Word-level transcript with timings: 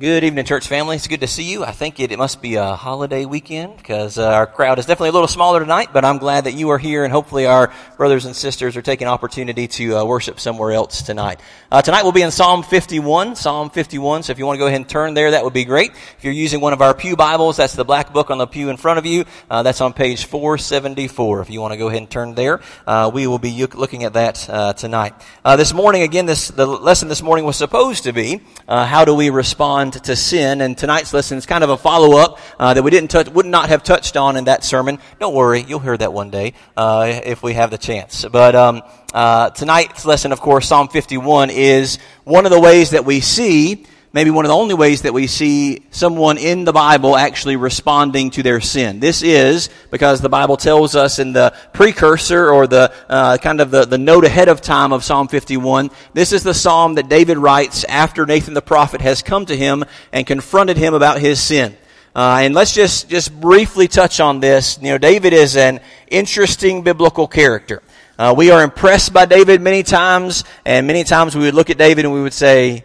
Good 0.00 0.24
evening, 0.24 0.46
church 0.46 0.66
family. 0.66 0.96
It's 0.96 1.08
good 1.08 1.20
to 1.20 1.26
see 1.26 1.42
you. 1.42 1.62
I 1.62 1.72
think 1.72 2.00
it, 2.00 2.10
it 2.10 2.16
must 2.16 2.40
be 2.40 2.54
a 2.54 2.74
holiday 2.74 3.26
weekend 3.26 3.76
because 3.76 4.16
uh, 4.16 4.26
our 4.30 4.46
crowd 4.46 4.78
is 4.78 4.86
definitely 4.86 5.10
a 5.10 5.12
little 5.12 5.28
smaller 5.28 5.60
tonight, 5.60 5.90
but 5.92 6.06
I'm 6.06 6.16
glad 6.16 6.44
that 6.44 6.54
you 6.54 6.70
are 6.70 6.78
here 6.78 7.04
and 7.04 7.12
hopefully 7.12 7.44
our 7.44 7.70
brothers 7.98 8.24
and 8.24 8.34
sisters 8.34 8.78
are 8.78 8.82
taking 8.82 9.08
opportunity 9.08 9.68
to 9.68 9.98
uh, 9.98 10.04
worship 10.06 10.40
somewhere 10.40 10.72
else 10.72 11.02
tonight. 11.02 11.38
Uh, 11.70 11.82
tonight 11.82 12.04
we'll 12.04 12.12
be 12.12 12.22
in 12.22 12.30
Psalm 12.30 12.62
51, 12.62 13.36
Psalm 13.36 13.68
51. 13.68 14.22
So 14.22 14.30
if 14.30 14.38
you 14.38 14.46
want 14.46 14.56
to 14.56 14.58
go 14.60 14.68
ahead 14.68 14.80
and 14.80 14.88
turn 14.88 15.12
there, 15.12 15.32
that 15.32 15.44
would 15.44 15.52
be 15.52 15.66
great. 15.66 15.90
If 15.90 16.24
you're 16.24 16.32
using 16.32 16.62
one 16.62 16.72
of 16.72 16.80
our 16.80 16.94
Pew 16.94 17.14
Bibles, 17.14 17.58
that's 17.58 17.74
the 17.74 17.84
black 17.84 18.10
book 18.14 18.30
on 18.30 18.38
the 18.38 18.46
pew 18.46 18.70
in 18.70 18.78
front 18.78 18.98
of 18.98 19.04
you. 19.04 19.26
Uh, 19.50 19.62
that's 19.62 19.82
on 19.82 19.92
page 19.92 20.24
474. 20.24 21.42
If 21.42 21.50
you 21.50 21.60
want 21.60 21.74
to 21.74 21.76
go 21.76 21.88
ahead 21.88 22.00
and 22.00 22.10
turn 22.10 22.34
there, 22.34 22.62
uh, 22.86 23.10
we 23.12 23.26
will 23.26 23.38
be 23.38 23.66
looking 23.66 24.04
at 24.04 24.14
that 24.14 24.48
uh, 24.48 24.72
tonight. 24.72 25.12
this 25.44 25.74
morning, 25.74 26.00
again, 26.00 26.24
this 26.24 26.48
the 26.48 26.64
lesson 26.64 27.08
this 27.08 27.20
morning 27.20 27.44
was 27.44 27.56
supposed 27.56 28.04
to 28.04 28.14
be 28.14 28.40
how 28.66 29.04
do 29.04 29.14
we 29.14 29.28
respond 29.28 29.89
to 29.92 30.16
sin. 30.16 30.60
And 30.60 30.76
tonight's 30.76 31.12
lesson 31.12 31.38
is 31.38 31.46
kind 31.46 31.64
of 31.64 31.70
a 31.70 31.76
follow 31.76 32.16
up 32.16 32.38
uh, 32.58 32.74
that 32.74 32.82
we 32.82 32.90
didn't 32.90 33.10
touch, 33.10 33.28
would 33.28 33.46
not 33.46 33.68
have 33.68 33.82
touched 33.82 34.16
on 34.16 34.36
in 34.36 34.44
that 34.44 34.64
sermon. 34.64 34.98
Don't 35.18 35.34
worry, 35.34 35.62
you'll 35.62 35.80
hear 35.80 35.96
that 35.96 36.12
one 36.12 36.30
day 36.30 36.54
uh, 36.76 37.20
if 37.24 37.42
we 37.42 37.54
have 37.54 37.70
the 37.70 37.78
chance. 37.78 38.24
But 38.24 38.54
um, 38.54 38.82
uh, 39.12 39.50
tonight's 39.50 40.04
lesson, 40.04 40.32
of 40.32 40.40
course, 40.40 40.68
Psalm 40.68 40.88
51 40.88 41.50
is 41.50 41.98
one 42.24 42.46
of 42.46 42.52
the 42.52 42.60
ways 42.60 42.90
that 42.90 43.04
we 43.04 43.20
see 43.20 43.86
maybe 44.12 44.30
one 44.30 44.44
of 44.44 44.48
the 44.48 44.56
only 44.56 44.74
ways 44.74 45.02
that 45.02 45.14
we 45.14 45.26
see 45.26 45.84
someone 45.90 46.36
in 46.36 46.64
the 46.64 46.72
Bible 46.72 47.16
actually 47.16 47.56
responding 47.56 48.30
to 48.30 48.42
their 48.42 48.60
sin. 48.60 48.98
This 48.98 49.22
is 49.22 49.70
because 49.90 50.20
the 50.20 50.28
Bible 50.28 50.56
tells 50.56 50.96
us 50.96 51.18
in 51.18 51.32
the 51.32 51.54
precursor 51.72 52.50
or 52.50 52.66
the 52.66 52.92
uh, 53.08 53.38
kind 53.38 53.60
of 53.60 53.70
the, 53.70 53.84
the 53.84 53.98
note 53.98 54.24
ahead 54.24 54.48
of 54.48 54.60
time 54.60 54.92
of 54.92 55.04
Psalm 55.04 55.28
51, 55.28 55.90
this 56.12 56.32
is 56.32 56.42
the 56.42 56.54
psalm 56.54 56.94
that 56.94 57.08
David 57.08 57.38
writes 57.38 57.84
after 57.84 58.26
Nathan 58.26 58.54
the 58.54 58.62
prophet 58.62 59.00
has 59.00 59.22
come 59.22 59.46
to 59.46 59.56
him 59.56 59.84
and 60.12 60.26
confronted 60.26 60.76
him 60.76 60.94
about 60.94 61.20
his 61.20 61.40
sin. 61.40 61.76
Uh, 62.14 62.40
and 62.42 62.54
let's 62.54 62.74
just, 62.74 63.08
just 63.08 63.32
briefly 63.40 63.86
touch 63.86 64.18
on 64.18 64.40
this. 64.40 64.78
You 64.82 64.88
know, 64.88 64.98
David 64.98 65.32
is 65.32 65.56
an 65.56 65.80
interesting 66.08 66.82
biblical 66.82 67.28
character. 67.28 67.82
Uh, 68.18 68.34
we 68.36 68.50
are 68.50 68.64
impressed 68.64 69.12
by 69.12 69.24
David 69.24 69.62
many 69.62 69.84
times, 69.84 70.42
and 70.64 70.88
many 70.88 71.04
times 71.04 71.36
we 71.36 71.44
would 71.44 71.54
look 71.54 71.70
at 71.70 71.78
David 71.78 72.04
and 72.04 72.12
we 72.12 72.20
would 72.20 72.34
say, 72.34 72.84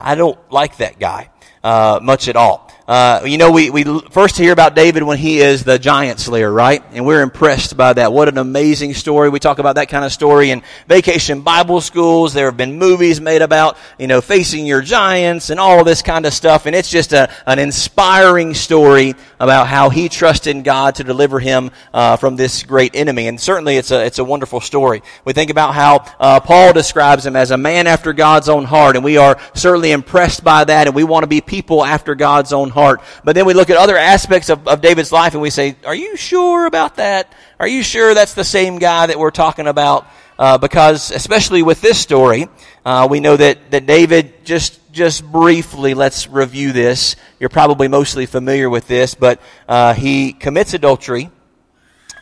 I 0.00 0.14
don't 0.14 0.38
like 0.50 0.76
that 0.78 0.98
guy 0.98 1.30
uh, 1.62 2.00
much 2.02 2.28
at 2.28 2.36
all. 2.36 2.69
Uh, 2.90 3.22
you 3.24 3.38
know, 3.38 3.52
we, 3.52 3.70
we 3.70 3.84
first 4.10 4.36
hear 4.36 4.50
about 4.50 4.74
David 4.74 5.04
when 5.04 5.16
he 5.16 5.38
is 5.38 5.62
the 5.62 5.78
giant 5.78 6.18
slayer, 6.18 6.50
right? 6.50 6.82
And 6.90 7.06
we're 7.06 7.22
impressed 7.22 7.76
by 7.76 7.92
that. 7.92 8.12
What 8.12 8.26
an 8.26 8.36
amazing 8.36 8.94
story. 8.94 9.28
We 9.28 9.38
talk 9.38 9.60
about 9.60 9.76
that 9.76 9.88
kind 9.88 10.04
of 10.04 10.10
story 10.10 10.50
in 10.50 10.60
vacation 10.88 11.42
Bible 11.42 11.80
schools. 11.82 12.34
There 12.34 12.46
have 12.46 12.56
been 12.56 12.80
movies 12.80 13.20
made 13.20 13.42
about, 13.42 13.78
you 13.96 14.08
know, 14.08 14.20
facing 14.20 14.66
your 14.66 14.82
giants 14.82 15.50
and 15.50 15.60
all 15.60 15.84
this 15.84 16.02
kind 16.02 16.26
of 16.26 16.34
stuff. 16.34 16.66
And 16.66 16.74
it's 16.74 16.90
just 16.90 17.12
a, 17.12 17.32
an 17.46 17.60
inspiring 17.60 18.54
story 18.54 19.14
about 19.38 19.68
how 19.68 19.90
he 19.90 20.08
trusted 20.08 20.56
in 20.56 20.64
God 20.64 20.96
to 20.96 21.04
deliver 21.04 21.38
him 21.38 21.70
uh, 21.94 22.16
from 22.16 22.34
this 22.34 22.64
great 22.64 22.96
enemy. 22.96 23.28
And 23.28 23.40
certainly 23.40 23.76
it's 23.76 23.92
a, 23.92 24.04
it's 24.04 24.18
a 24.18 24.24
wonderful 24.24 24.60
story. 24.60 25.04
We 25.24 25.32
think 25.32 25.50
about 25.50 25.74
how 25.74 26.12
uh, 26.18 26.40
Paul 26.40 26.72
describes 26.72 27.24
him 27.24 27.36
as 27.36 27.52
a 27.52 27.56
man 27.56 27.86
after 27.86 28.12
God's 28.12 28.48
own 28.48 28.64
heart. 28.64 28.96
And 28.96 29.04
we 29.04 29.16
are 29.16 29.38
certainly 29.54 29.92
impressed 29.92 30.42
by 30.42 30.64
that. 30.64 30.88
And 30.88 30.96
we 30.96 31.04
want 31.04 31.22
to 31.22 31.28
be 31.28 31.40
people 31.40 31.84
after 31.84 32.16
God's 32.16 32.52
own 32.52 32.70
heart 32.70 32.79
heart. 32.80 33.00
But 33.24 33.34
then 33.34 33.46
we 33.46 33.54
look 33.54 33.70
at 33.70 33.76
other 33.76 33.96
aspects 33.96 34.48
of, 34.48 34.66
of 34.66 34.80
David's 34.80 35.12
life 35.12 35.34
and 35.34 35.42
we 35.42 35.50
say, 35.50 35.76
are 35.84 35.94
you 35.94 36.16
sure 36.16 36.66
about 36.66 36.96
that? 36.96 37.32
Are 37.58 37.68
you 37.68 37.82
sure 37.82 38.14
that's 38.14 38.34
the 38.34 38.44
same 38.44 38.78
guy 38.78 39.06
that 39.06 39.18
we're 39.18 39.30
talking 39.30 39.66
about? 39.66 40.06
Uh, 40.38 40.56
because 40.56 41.10
especially 41.10 41.62
with 41.62 41.82
this 41.82 42.00
story, 42.00 42.48
uh, 42.84 43.06
we 43.10 43.20
know 43.20 43.36
that, 43.36 43.70
that 43.70 43.84
David 43.84 44.44
just 44.44 44.80
just 44.92 45.24
briefly 45.24 45.94
let's 45.94 46.26
review 46.26 46.72
this. 46.72 47.16
You're 47.38 47.48
probably 47.48 47.88
mostly 47.88 48.26
familiar 48.26 48.68
with 48.68 48.88
this, 48.88 49.14
but 49.14 49.40
uh, 49.68 49.94
he 49.94 50.32
commits 50.32 50.74
adultery. 50.74 51.30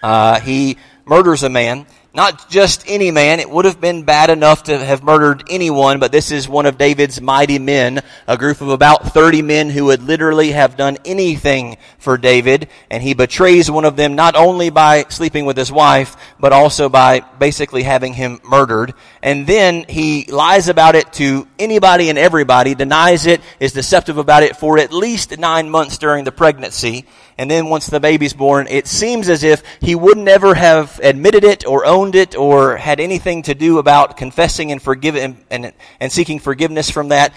Uh, 0.03 0.41
he 0.41 0.77
murders 1.07 1.43
a 1.43 1.49
man. 1.49 1.87
Not 2.15 2.49
just 2.49 2.85
any 2.89 3.11
man. 3.11 3.39
It 3.39 3.51
would 3.51 3.67
have 3.67 3.83
been 3.83 4.03
bad 4.03 4.31
enough 4.31 4.65
to 4.65 4.79
have 4.79 5.03
murdered 5.03 5.45
anyone, 5.51 6.01
but 6.01 6.11
this 6.11 6.31
is 6.31 6.49
one 6.49 6.65
of 6.65 6.79
David's 6.79 7.21
mighty 7.21 7.59
men, 7.59 8.01
a 8.27 8.39
group 8.39 8.63
of 8.63 8.71
about 8.71 9.13
30 9.13 9.43
men 9.43 9.69
who 9.69 9.85
would 9.87 10.03
literally 10.03 10.53
have 10.53 10.77
done 10.77 10.97
anything 11.05 11.77
for 11.99 12.17
David. 12.17 12.69
And 12.91 13.03
he 13.03 13.13
betrays 13.13 13.71
one 13.71 13.85
of 13.85 13.97
them 13.97 14.17
not 14.17 14.37
only 14.37 14.71
by 14.71 15.05
sleeping 15.11 15.45
with 15.45 15.59
his 15.59 15.71
wife, 15.71 16.17
but 16.41 16.55
also 16.55 16.89
by 16.89 17.21
basically 17.21 17.83
having 17.83 18.15
him 18.15 18.41
murdered. 18.43 18.95
And 19.23 19.47
then 19.47 19.85
he 19.87 20.25
lies 20.25 20.69
about 20.69 20.95
it 20.95 21.13
to 21.15 21.47
anybody 21.59 22.09
and 22.09 22.19
everybody, 22.19 22.75
denies 22.75 23.27
it, 23.27 23.43
is 23.61 23.73
deceptive 23.73 24.17
about 24.17 24.43
it 24.43 24.57
for 24.57 24.79
at 24.79 24.95
least 24.95 25.39
nine 25.39 25.69
months 25.69 25.99
during 25.99 26.25
the 26.25 26.33
pregnancy. 26.33 27.05
And 27.37 27.49
then 27.49 27.69
once 27.69 27.87
the 27.87 28.01
baby's 28.01 28.33
born, 28.33 28.67
it 28.69 28.89
seems 28.89 29.29
as 29.29 29.45
if 29.45 29.63
he 29.81 29.95
would 29.95 30.19
never 30.19 30.55
have 30.55 30.99
admitted 31.03 31.45
it 31.45 31.65
or 31.65 31.87
owned 31.87 31.98
it 32.15 32.37
or 32.37 32.77
had 32.77 33.01
anything 33.01 33.43
to 33.43 33.55
do 33.55 33.79
about 33.79 34.17
confessing 34.17 34.73
and 34.73 34.81
forgiving 34.81 35.45
and, 35.51 35.73
and 36.01 36.13
seeking 36.13 36.39
forgiveness 36.39 36.91
from 36.91 37.09
that 37.09 37.33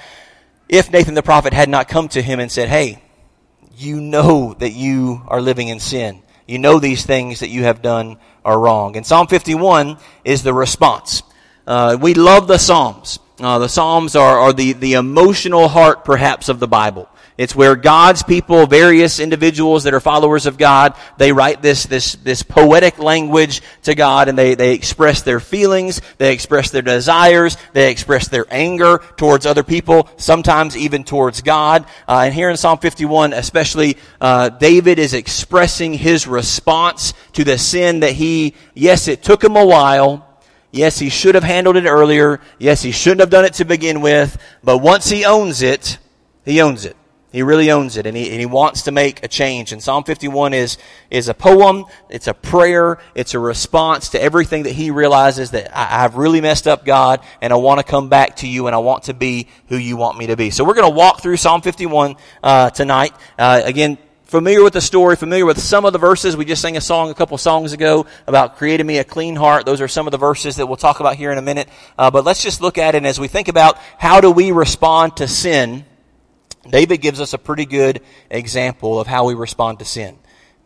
if 0.72 0.90
Nathan 0.90 1.14
the 1.14 1.22
prophet 1.22 1.54
had 1.54 1.70
not 1.70 1.90
come 1.90 2.08
to 2.10 2.22
him 2.22 2.40
and 2.40 2.50
said, 2.50 2.70
Hey, 2.70 3.04
you 3.76 4.00
know 4.00 4.56
that 4.58 4.72
you 4.72 5.22
are 5.28 5.42
living 5.42 5.68
in 5.68 5.80
sin. 5.80 6.24
You 6.48 6.60
know 6.60 6.80
these 6.80 7.06
things 7.06 7.42
that 7.42 7.50
you 7.50 7.64
have 7.64 7.82
done 7.82 8.18
are 8.44 8.58
wrong. 8.58 8.96
And 8.96 9.06
Psalm 9.06 9.28
51 9.28 9.98
is 10.24 10.44
the 10.44 10.54
response. 10.54 11.24
Uh, 11.68 11.98
we 12.00 12.14
love 12.14 12.48
the 12.48 12.58
Psalms. 12.58 13.20
Uh, 13.40 13.60
the 13.60 13.68
Psalms 13.68 14.16
are, 14.16 14.40
are 14.40 14.54
the, 14.54 14.74
the 14.74 14.94
emotional 14.94 15.68
heart, 15.68 16.06
perhaps, 16.06 16.48
of 16.48 16.60
the 16.60 16.68
Bible. 16.68 17.10
It's 17.38 17.56
where 17.56 17.76
God's 17.76 18.24
people, 18.24 18.68
various 18.68 19.20
individuals 19.20 19.84
that 19.84 19.94
are 19.94 20.00
followers 20.00 20.46
of 20.46 20.58
God, 20.58 20.96
they 21.18 21.32
write 21.32 21.62
this, 21.62 21.86
this, 21.86 22.14
this 22.16 22.44
poetic 22.44 23.00
language 23.00 23.62
to 23.84 23.96
God 23.96 24.28
and 24.28 24.38
they, 24.38 24.56
they 24.56 24.74
express 24.74 25.22
their 25.22 25.40
feelings, 25.40 26.02
they 26.18 26.34
express 26.34 26.72
their 26.72 26.82
desires, 26.82 27.58
they 27.74 27.90
express 27.90 28.28
their 28.28 28.46
anger 28.52 29.00
towards 29.18 29.46
other 29.46 29.64
people, 29.64 30.10
sometimes 30.18 30.76
even 30.76 31.04
towards 31.04 31.42
God. 31.42 31.86
Uh, 32.08 32.24
and 32.26 32.34
here 32.34 32.50
in 32.50 32.58
Psalm 32.58 32.78
51, 32.80 33.34
especially, 33.34 33.98
uh, 34.20 34.50
David 34.50 35.00
is 35.00 35.14
expressing 35.14 35.94
his 35.94 36.28
response 36.28 37.14
to 37.34 37.44
the 37.44 37.58
sin 37.58 38.02
that 38.02 38.14
he, 38.14 38.56
yes, 38.74 39.08
it 39.08 39.24
took 39.24 39.44
him 39.44 39.56
a 39.56 39.66
while, 39.66 40.28
Yes, 40.74 40.98
he 40.98 41.10
should 41.10 41.36
have 41.36 41.44
handled 41.44 41.76
it 41.76 41.86
earlier. 41.86 42.40
Yes, 42.58 42.82
he 42.82 42.94
shouldn't 42.94 43.20
have 43.20 43.30
done 43.30 43.44
it 43.44 43.56
to 43.56 43.66
begin 43.66 44.00
with. 44.00 44.42
But 44.64 44.78
once 44.78 45.10
he 45.10 45.26
owns 45.26 45.62
it, 45.62 45.98
he 46.46 46.62
owns 46.62 46.86
it. 46.86 46.96
He 47.32 47.44
really 47.44 47.72
owns 47.72 47.96
it 47.96 48.06
and 48.06 48.16
he, 48.16 48.30
and 48.30 48.40
he 48.40 48.46
wants 48.46 48.84
to 48.84 48.92
make 48.92 49.24
a 49.24 49.28
change. 49.28 49.72
And 49.72 49.82
Psalm 49.82 50.04
51 50.04 50.54
is, 50.54 50.78
is 51.10 51.30
a 51.30 51.34
poem. 51.34 51.86
It's 52.10 52.28
a 52.28 52.34
prayer. 52.34 53.00
It's 53.16 53.34
a 53.34 53.40
response 53.40 54.10
to 54.10 54.22
everything 54.22 54.64
that 54.64 54.74
he 54.74 54.92
realizes 54.92 55.52
that 55.52 55.76
I, 55.76 56.02
have 56.02 56.16
really 56.16 56.42
messed 56.42 56.68
up 56.68 56.84
God 56.84 57.22
and 57.42 57.54
I 57.54 57.56
want 57.56 57.80
to 57.80 57.86
come 57.86 58.10
back 58.10 58.38
to 58.38 58.48
you 58.48 58.68
and 58.68 58.76
I 58.76 58.80
want 58.80 59.04
to 59.04 59.14
be 59.14 59.48
who 59.68 59.78
you 59.78 59.96
want 59.96 60.18
me 60.18 60.28
to 60.28 60.36
be. 60.36 60.50
So 60.50 60.66
we're 60.66 60.74
going 60.74 60.92
to 60.92 60.98
walk 60.98 61.22
through 61.22 61.38
Psalm 61.38 61.62
51, 61.62 62.18
uh, 62.44 62.70
tonight. 62.72 63.14
Uh, 63.40 63.62
again, 63.64 63.98
familiar 64.26 64.64
with 64.64 64.74
the 64.74 64.82
story, 64.82 65.16
familiar 65.16 65.46
with 65.46 65.60
some 65.60 65.86
of 65.86 65.94
the 65.94 66.00
verses. 66.00 66.36
We 66.36 66.46
just 66.46 66.62
sang 66.62 66.76
a 66.76 66.82
song 66.82 67.10
a 67.10 67.14
couple 67.14 67.38
songs 67.38 67.74
ago 67.74 68.06
about 68.28 68.58
creating 68.58 68.88
me 68.88 68.98
a 68.98 69.04
clean 69.04 69.36
heart. 69.36 69.66
Those 69.66 69.82
are 69.82 69.88
some 69.88 70.08
of 70.08 70.12
the 70.12 70.18
verses 70.18 70.58
that 70.58 70.68
we'll 70.68 70.78
talk 70.78 71.00
about 71.00 71.16
here 71.16 71.32
in 71.32 71.38
a 71.38 71.42
minute. 71.42 71.70
Uh, 71.98 72.12
but 72.12 72.26
let's 72.26 72.42
just 72.42 72.62
look 72.62 72.78
at 72.78 72.96
it 72.96 73.00
and 73.00 73.08
as 73.08 73.20
we 73.20 73.28
think 73.28 73.48
about 73.48 73.78
how 73.98 74.22
do 74.22 74.32
we 74.32 74.52
respond 74.52 75.18
to 75.18 75.28
sin, 75.28 75.86
David 76.70 76.98
gives 76.98 77.20
us 77.20 77.34
a 77.34 77.38
pretty 77.38 77.66
good 77.66 78.02
example 78.30 79.00
of 79.00 79.08
how 79.08 79.26
we 79.26 79.34
respond 79.34 79.80
to 79.80 79.86
sin. 79.86 80.18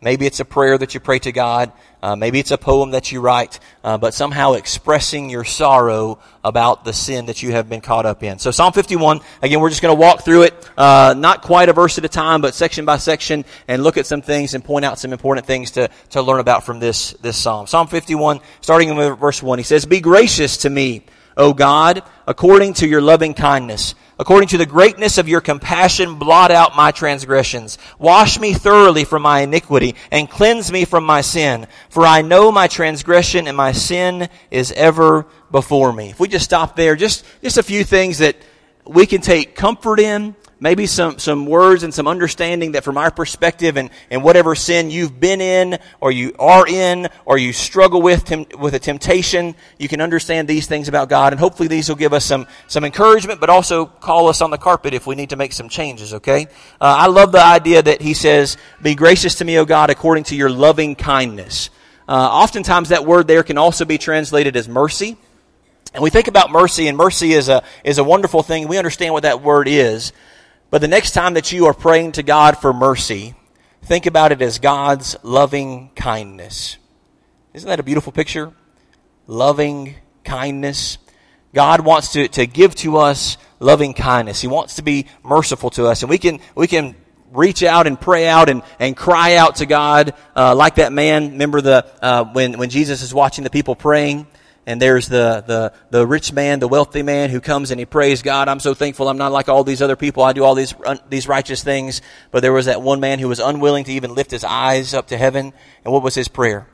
Maybe 0.02 0.26
it's 0.26 0.40
a 0.40 0.44
prayer 0.44 0.76
that 0.76 0.92
you 0.92 1.00
pray 1.00 1.18
to 1.20 1.32
God. 1.32 1.72
Uh, 2.02 2.14
maybe 2.16 2.38
it's 2.38 2.50
a 2.50 2.58
poem 2.58 2.90
that 2.90 3.10
you 3.10 3.20
write, 3.20 3.58
uh, 3.82 3.96
but 3.96 4.12
somehow 4.12 4.52
expressing 4.52 5.30
your 5.30 5.42
sorrow 5.42 6.18
about 6.44 6.84
the 6.84 6.92
sin 6.92 7.26
that 7.26 7.42
you 7.42 7.52
have 7.52 7.68
been 7.68 7.80
caught 7.80 8.04
up 8.04 8.22
in. 8.22 8.38
So 8.38 8.50
Psalm 8.50 8.74
51, 8.74 9.20
again, 9.40 9.58
we're 9.58 9.70
just 9.70 9.80
going 9.80 9.96
to 9.96 10.00
walk 10.00 10.22
through 10.22 10.42
it, 10.42 10.70
uh, 10.76 11.14
not 11.16 11.42
quite 11.42 11.70
a 11.70 11.72
verse 11.72 11.96
at 11.96 12.04
a 12.04 12.08
time, 12.08 12.42
but 12.42 12.54
section 12.54 12.84
by 12.84 12.98
section, 12.98 13.44
and 13.66 13.82
look 13.82 13.96
at 13.96 14.06
some 14.06 14.20
things 14.20 14.52
and 14.52 14.62
point 14.62 14.84
out 14.84 14.98
some 14.98 15.12
important 15.12 15.46
things 15.46 15.72
to, 15.72 15.88
to 16.10 16.20
learn 16.20 16.40
about 16.40 16.64
from 16.64 16.78
this, 16.78 17.12
this 17.14 17.36
psalm. 17.36 17.66
Psalm 17.66 17.86
51, 17.88 18.40
starting 18.60 18.94
with 18.94 19.18
verse 19.18 19.42
1, 19.42 19.58
he 19.58 19.64
says, 19.64 19.86
Be 19.86 20.00
gracious 20.00 20.58
to 20.58 20.70
me, 20.70 21.06
O 21.38 21.54
God, 21.54 22.02
according 22.26 22.74
to 22.74 22.86
your 22.86 23.00
loving 23.00 23.32
kindness 23.32 23.94
According 24.18 24.48
to 24.48 24.58
the 24.58 24.64
greatness 24.64 25.18
of 25.18 25.28
your 25.28 25.42
compassion, 25.42 26.14
blot 26.14 26.50
out 26.50 26.74
my 26.74 26.90
transgressions. 26.90 27.76
Wash 27.98 28.40
me 28.40 28.54
thoroughly 28.54 29.04
from 29.04 29.20
my 29.20 29.40
iniquity 29.40 29.94
and 30.10 30.30
cleanse 30.30 30.72
me 30.72 30.86
from 30.86 31.04
my 31.04 31.20
sin. 31.20 31.66
For 31.90 32.06
I 32.06 32.22
know 32.22 32.50
my 32.50 32.66
transgression 32.66 33.46
and 33.46 33.56
my 33.56 33.72
sin 33.72 34.30
is 34.50 34.72
ever 34.72 35.26
before 35.50 35.92
me. 35.92 36.10
If 36.10 36.20
we 36.20 36.28
just 36.28 36.46
stop 36.46 36.76
there, 36.76 36.96
just, 36.96 37.26
just 37.42 37.58
a 37.58 37.62
few 37.62 37.84
things 37.84 38.18
that 38.18 38.36
we 38.86 39.04
can 39.04 39.20
take 39.20 39.54
comfort 39.54 40.00
in, 40.00 40.34
maybe 40.58 40.86
some, 40.86 41.18
some 41.18 41.46
words 41.46 41.82
and 41.82 41.92
some 41.92 42.08
understanding 42.08 42.72
that 42.72 42.84
from 42.84 42.96
our 42.96 43.10
perspective 43.10 43.76
and, 43.76 43.90
and 44.10 44.22
whatever 44.24 44.54
sin 44.54 44.90
you've 44.90 45.20
been 45.20 45.40
in 45.40 45.78
or 46.00 46.10
you 46.10 46.34
are 46.38 46.66
in 46.66 47.08
or 47.24 47.36
you 47.36 47.52
struggle 47.52 48.00
with 48.00 48.24
tem- 48.24 48.46
with 48.58 48.74
a 48.74 48.78
temptation, 48.78 49.54
you 49.78 49.88
can 49.88 50.00
understand 50.00 50.48
these 50.48 50.66
things 50.66 50.88
about 50.88 51.08
God 51.08 51.32
and 51.32 51.40
hopefully 51.40 51.68
these 51.68 51.88
will 51.88 51.96
give 51.96 52.12
us 52.12 52.24
some, 52.24 52.46
some 52.68 52.84
encouragement 52.84 53.40
but 53.40 53.50
also 53.50 53.86
call 53.86 54.28
us 54.28 54.40
on 54.40 54.50
the 54.50 54.58
carpet 54.58 54.94
if 54.94 55.06
we 55.06 55.14
need 55.14 55.30
to 55.30 55.36
make 55.36 55.52
some 55.52 55.68
changes, 55.68 56.14
okay? 56.14 56.46
Uh, 56.80 56.96
I 56.98 57.06
love 57.06 57.32
the 57.32 57.44
idea 57.44 57.82
that 57.82 58.00
he 58.00 58.14
says, 58.14 58.56
be 58.80 58.94
gracious 58.94 59.36
to 59.36 59.44
me, 59.44 59.58
O 59.58 59.64
God, 59.64 59.90
according 59.90 60.24
to 60.24 60.36
your 60.36 60.50
loving 60.50 60.94
kindness. 60.94 61.70
Uh, 62.08 62.12
oftentimes 62.12 62.90
that 62.90 63.04
word 63.04 63.26
there 63.26 63.42
can 63.42 63.58
also 63.58 63.84
be 63.84 63.98
translated 63.98 64.56
as 64.56 64.68
mercy. 64.68 65.16
And 65.92 66.02
we 66.02 66.10
think 66.10 66.28
about 66.28 66.50
mercy, 66.50 66.88
and 66.88 66.96
mercy 66.98 67.32
is 67.32 67.48
a, 67.48 67.62
is 67.82 67.98
a 67.98 68.04
wonderful 68.04 68.42
thing. 68.42 68.68
We 68.68 68.76
understand 68.76 69.14
what 69.14 69.22
that 69.22 69.40
word 69.42 69.66
is. 69.66 70.12
But 70.70 70.80
the 70.80 70.88
next 70.88 71.12
time 71.12 71.34
that 71.34 71.52
you 71.52 71.66
are 71.66 71.74
praying 71.74 72.12
to 72.12 72.22
God 72.22 72.58
for 72.58 72.72
mercy, 72.72 73.34
think 73.82 74.06
about 74.06 74.32
it 74.32 74.42
as 74.42 74.58
God's 74.58 75.16
loving 75.22 75.90
kindness. 75.94 76.76
Isn't 77.54 77.68
that 77.68 77.80
a 77.80 77.84
beautiful 77.84 78.12
picture? 78.12 78.52
Loving 79.26 79.94
kindness. 80.24 80.98
God 81.54 81.80
wants 81.80 82.12
to, 82.12 82.28
to 82.28 82.46
give 82.46 82.74
to 82.76 82.98
us 82.98 83.38
loving 83.60 83.94
kindness. 83.94 84.40
He 84.40 84.48
wants 84.48 84.76
to 84.76 84.82
be 84.82 85.06
merciful 85.22 85.70
to 85.70 85.86
us. 85.86 86.02
And 86.02 86.10
we 86.10 86.18
can, 86.18 86.40
we 86.54 86.66
can 86.66 86.96
reach 87.32 87.62
out 87.62 87.86
and 87.86 87.98
pray 87.98 88.26
out 88.26 88.48
and, 88.48 88.62
and 88.78 88.96
cry 88.96 89.36
out 89.36 89.56
to 89.56 89.66
God 89.66 90.14
uh, 90.34 90.54
like 90.54 90.76
that 90.76 90.92
man. 90.92 91.32
Remember 91.32 91.60
the, 91.60 91.86
uh, 92.02 92.24
when, 92.24 92.58
when 92.58 92.70
Jesus 92.70 93.02
is 93.02 93.14
watching 93.14 93.44
the 93.44 93.50
people 93.50 93.74
praying? 93.76 94.26
And 94.66 94.82
there's 94.82 95.08
the, 95.08 95.44
the, 95.46 95.72
the 95.90 96.04
rich 96.04 96.32
man, 96.32 96.58
the 96.58 96.66
wealthy 96.66 97.04
man 97.04 97.30
who 97.30 97.40
comes 97.40 97.70
and 97.70 97.78
he 97.78 97.86
prays, 97.86 98.22
God, 98.22 98.48
I'm 98.48 98.58
so 98.58 98.74
thankful 98.74 99.08
I'm 99.08 99.16
not 99.16 99.30
like 99.30 99.48
all 99.48 99.62
these 99.62 99.80
other 99.80 99.94
people. 99.94 100.24
I 100.24 100.32
do 100.32 100.42
all 100.42 100.56
these, 100.56 100.74
these 101.08 101.28
righteous 101.28 101.62
things. 101.62 102.02
But 102.32 102.40
there 102.40 102.52
was 102.52 102.66
that 102.66 102.82
one 102.82 102.98
man 102.98 103.20
who 103.20 103.28
was 103.28 103.38
unwilling 103.38 103.84
to 103.84 103.92
even 103.92 104.16
lift 104.16 104.32
his 104.32 104.42
eyes 104.42 104.92
up 104.92 105.06
to 105.08 105.16
heaven. 105.16 105.52
And 105.84 105.94
what 105.94 106.02
was 106.02 106.16
his 106.16 106.26
prayer? 106.26 106.66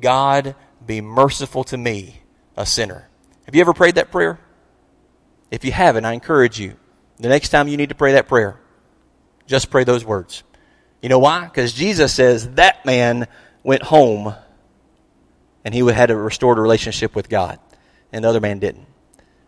God, 0.00 0.56
be 0.84 1.02
merciful 1.02 1.62
to 1.64 1.76
me, 1.76 2.22
a 2.56 2.64
sinner. 2.64 3.06
Have 3.44 3.54
you 3.54 3.60
ever 3.60 3.74
prayed 3.74 3.96
that 3.96 4.10
prayer? 4.10 4.40
If 5.50 5.62
you 5.62 5.72
haven't, 5.72 6.06
I 6.06 6.14
encourage 6.14 6.58
you. 6.58 6.76
The 7.18 7.28
next 7.28 7.50
time 7.50 7.68
you 7.68 7.76
need 7.76 7.90
to 7.90 7.94
pray 7.94 8.14
that 8.14 8.28
prayer, 8.28 8.58
just 9.46 9.70
pray 9.70 9.84
those 9.84 10.04
words. 10.04 10.42
You 11.02 11.10
know 11.10 11.18
why? 11.18 11.44
Because 11.44 11.74
Jesus 11.74 12.14
says 12.14 12.50
that 12.52 12.84
man 12.86 13.28
went 13.62 13.82
home 13.82 14.34
and 15.66 15.74
he 15.74 15.80
had 15.92 16.12
a 16.12 16.16
restored 16.16 16.58
relationship 16.58 17.16
with 17.16 17.28
God, 17.28 17.58
and 18.12 18.24
the 18.24 18.28
other 18.28 18.38
man 18.38 18.60
didn't. 18.60 18.86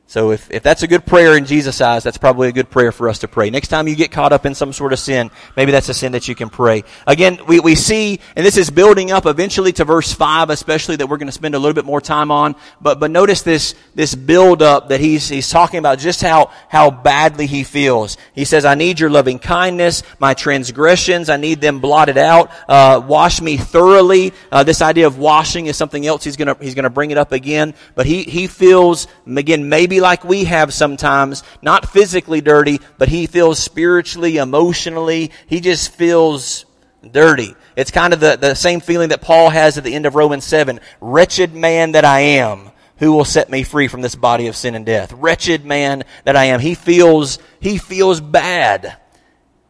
So 0.09 0.31
if, 0.31 0.51
if 0.51 0.63
that's 0.63 0.83
a 0.83 0.87
good 0.87 1.05
prayer 1.05 1.37
in 1.37 1.45
Jesus' 1.45 1.83
eyes, 1.83 2.03
that's 2.03 2.17
probably 2.17 2.49
a 2.49 2.53
good 2.53 2.71
prayer 2.71 2.93
for 2.93 3.11
us 3.11 3.19
to 3.19 3.29
pray. 3.29 3.51
Next 3.51 3.69
time 3.69 3.87
you 3.89 3.95
get 3.95 4.11
caught 4.11 4.33
up 4.33 4.47
in 4.47 4.55
some 4.55 4.73
sort 4.73 4.95
of 4.95 4.99
sin, 4.99 5.31
maybe 5.55 5.71
that's 5.71 5.91
a 5.91 5.95
sin 5.95 6.13
that 6.13 6.27
you 6.29 6.35
can 6.35 6.49
pray. 6.49 6.85
Again, 7.07 7.41
we, 7.47 7.61
we 7.61 7.75
see, 7.75 8.19
and 8.35 8.45
this 8.45 8.57
is 8.57 8.71
building 8.71 9.11
up 9.11 9.27
eventually 9.27 9.71
to 9.73 9.85
verse 9.85 10.11
5, 10.11 10.49
especially 10.49 10.97
that 10.97 11.09
we're 11.09 11.19
going 11.19 11.29
to 11.29 11.33
spend 11.33 11.55
a 11.55 11.59
little 11.59 11.75
bit 11.75 11.85
more 11.85 12.01
time 12.01 12.31
on. 12.31 12.57
But, 12.81 13.01
but 13.01 13.11
notice 13.11 13.43
this, 13.43 13.75
this 13.95 14.15
build 14.15 14.63
up 14.63 14.89
that 14.89 14.99
he's, 14.99 15.29
he's 15.29 15.51
talking 15.51 15.79
about 15.79 15.99
just 15.99 16.23
how, 16.23 16.53
how 16.71 16.91
badly 16.91 17.45
he 17.45 17.63
feels. 17.63 18.17
He 18.33 18.47
says, 18.47 18.65
I 18.65 18.77
need 18.77 19.01
your 19.01 19.11
loving 19.11 19.39
kindness, 19.39 20.03
my 20.19 20.33
transgressions, 20.33 21.29
I 21.29 21.37
need 21.37 21.61
them 21.61 21.81
blotted 21.81 22.17
out, 22.17 22.51
uh, 22.67 23.03
wash 23.07 23.43
me 23.43 23.59
thoroughly. 23.59 24.33
Uh, 24.51 24.65
this 24.65 24.81
idea 24.81 25.07
of 25.07 25.19
washing 25.19 25.67
is 25.67 25.77
something 25.77 26.07
else 26.07 26.25
he's 26.25 26.39
gonna, 26.39 26.57
he's 26.63 26.75
gonna 26.75 26.89
bring 26.89 27.11
it 27.11 27.19
up 27.19 27.33
again. 27.33 27.75
But 27.95 28.07
he, 28.07 28.23
he 28.23 28.47
feels, 28.47 29.07
again, 29.27 29.69
maybe 29.69 29.98
like 30.01 30.25
we 30.25 30.45
have 30.45 30.73
sometimes, 30.73 31.43
not 31.63 31.89
physically 31.89 32.41
dirty, 32.41 32.81
but 32.99 33.09
he 33.09 33.27
feels 33.27 33.59
spiritually, 33.59 34.37
emotionally, 34.37 35.31
he 35.47 35.61
just 35.61 35.93
feels 35.93 36.65
dirty. 37.11 37.55
It's 37.77 37.91
kind 37.91 38.13
of 38.13 38.21
the, 38.21 38.37
the 38.37 38.55
same 38.55 38.81
feeling 38.81 39.11
that 39.11 39.23
Paul 39.23 39.51
has 39.51 39.79
at 39.79 39.85
the 39.85 39.95
end 39.95 40.07
of 40.07 40.15
Romans 40.15 40.45
7. 40.45 40.81
Wretched 41.01 41.55
man 41.55 41.93
that 41.93 42.05
I 42.05 42.21
am, 42.21 42.71
who 42.97 43.13
will 43.13 43.25
set 43.25 43.51
me 43.51 43.63
free 43.63 43.89
from 43.89 44.01
this 44.01 44.15
body 44.15 44.49
of 44.49 44.57
sin 44.57 44.75
and 44.75 44.85
death? 44.85 45.13
Wretched 45.13 45.65
man 45.65 46.05
that 46.25 46.37
I 46.37 46.47
am. 46.47 46.61
He 46.61 46.75
feels, 46.75 47.39
he 47.61 47.79
feels 47.79 48.21
bad 48.21 48.97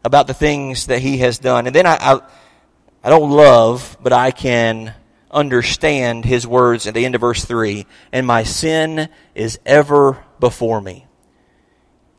about 0.05 0.27
the 0.27 0.35
things 0.35 0.87
that 0.87 1.01
he 1.01 1.19
has 1.19 1.39
done. 1.39 1.67
And 1.67 1.75
then 1.75 1.87
I, 1.87 1.99
I, 2.01 2.21
I 3.05 3.11
don't 3.11 3.31
love, 3.31 3.97
but 4.03 4.13
I 4.13 4.31
can 4.31 4.95
understand 5.31 6.25
his 6.25 6.47
words 6.47 6.87
at 6.87 6.95
the 6.95 7.05
end 7.05 7.15
of 7.15 7.21
verse 7.21 7.45
3 7.45 7.87
and 8.13 8.27
my 8.27 8.43
sin 8.43 9.09
is 9.35 9.59
ever 9.67 10.25
before 10.41 10.81
me. 10.81 11.07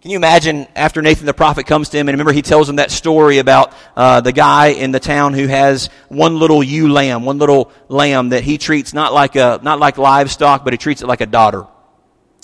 Can 0.01 0.11
you 0.11 0.17
imagine 0.17 0.65
after 0.77 1.01
Nathan 1.01 1.25
the 1.25 1.33
prophet 1.33 1.65
comes 1.65 1.89
to 1.89 1.97
him, 1.97 2.07
and 2.07 2.13
remember 2.13 2.31
he 2.31 2.41
tells 2.41 2.69
him 2.69 2.77
that 2.77 2.89
story 2.89 3.39
about 3.39 3.73
uh, 3.97 4.21
the 4.21 4.31
guy 4.31 4.67
in 4.67 4.94
the 4.94 5.00
town 5.00 5.33
who 5.33 5.47
has 5.47 5.88
one 6.07 6.39
little 6.39 6.63
ewe 6.63 6.88
lamb, 6.88 7.25
one 7.25 7.38
little 7.38 7.69
lamb 7.89 8.29
that 8.29 8.45
he 8.45 8.57
treats 8.57 8.94
not 8.94 9.11
like 9.11 9.35
a 9.35 9.59
not 9.61 9.77
like 9.77 9.97
livestock, 9.97 10.63
but 10.63 10.71
he 10.71 10.77
treats 10.77 11.01
it 11.01 11.07
like 11.07 11.19
a 11.19 11.25
daughter. 11.25 11.67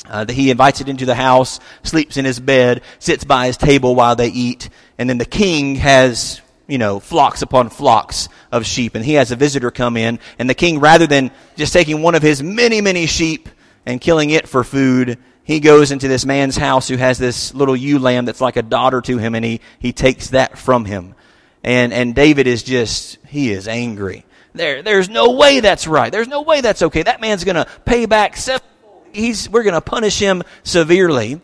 Uh, 0.05 0.25
that 0.25 0.33
he 0.33 0.51
invites 0.51 0.81
it 0.81 0.89
into 0.89 1.05
the 1.05 1.15
house, 1.15 1.61
sleeps 1.81 2.17
in 2.17 2.25
his 2.25 2.41
bed, 2.41 2.81
sits 2.99 3.23
by 3.23 3.47
his 3.47 3.55
table 3.55 3.95
while 3.95 4.17
they 4.17 4.27
eat, 4.27 4.69
and 4.97 5.09
then 5.09 5.17
the 5.17 5.25
king 5.25 5.75
has 5.75 6.41
you 6.67 6.77
know, 6.77 6.99
flocks 6.99 7.41
upon 7.41 7.69
flocks 7.69 8.29
of 8.51 8.65
sheep. 8.65 8.95
And 8.95 9.05
he 9.05 9.13
has 9.13 9.31
a 9.31 9.35
visitor 9.35 9.71
come 9.71 9.97
in, 9.97 10.19
and 10.39 10.49
the 10.49 10.53
king, 10.55 10.79
rather 10.79 11.07
than 11.07 11.31
just 11.55 11.73
taking 11.73 12.01
one 12.01 12.15
of 12.15 12.21
his 12.21 12.41
many, 12.41 12.81
many 12.81 13.05
sheep 13.05 13.49
and 13.85 14.01
killing 14.01 14.31
it 14.31 14.47
for 14.47 14.63
food, 14.63 15.17
he 15.43 15.59
goes 15.59 15.91
into 15.91 16.07
this 16.07 16.25
man's 16.25 16.57
house 16.57 16.87
who 16.87 16.97
has 16.97 17.19
this 17.19 17.53
little 17.53 17.75
ewe 17.75 17.99
lamb 17.99 18.25
that's 18.25 18.41
like 18.41 18.57
a 18.57 18.63
daughter 18.63 19.01
to 19.01 19.17
him, 19.17 19.35
and 19.35 19.45
he, 19.45 19.61
he 19.79 19.93
takes 19.93 20.29
that 20.29 20.57
from 20.57 20.85
him. 20.85 21.15
And, 21.63 21.93
and 21.93 22.15
David 22.15 22.47
is 22.47 22.63
just, 22.63 23.19
he 23.27 23.51
is 23.51 23.67
angry. 23.67 24.25
There, 24.53 24.81
there's 24.81 25.09
no 25.09 25.31
way 25.31 25.59
that's 25.59 25.85
right. 25.85 26.11
There's 26.11 26.27
no 26.27 26.41
way 26.41 26.61
that's 26.61 26.81
okay. 26.81 27.03
That 27.03 27.21
man's 27.21 27.43
gonna 27.43 27.67
pay 27.85 28.05
back 28.05 28.37
seven, 28.37 28.65
he's, 29.11 29.49
we're 29.49 29.63
gonna 29.63 29.81
punish 29.81 30.17
him 30.17 30.43
severely. 30.63 31.41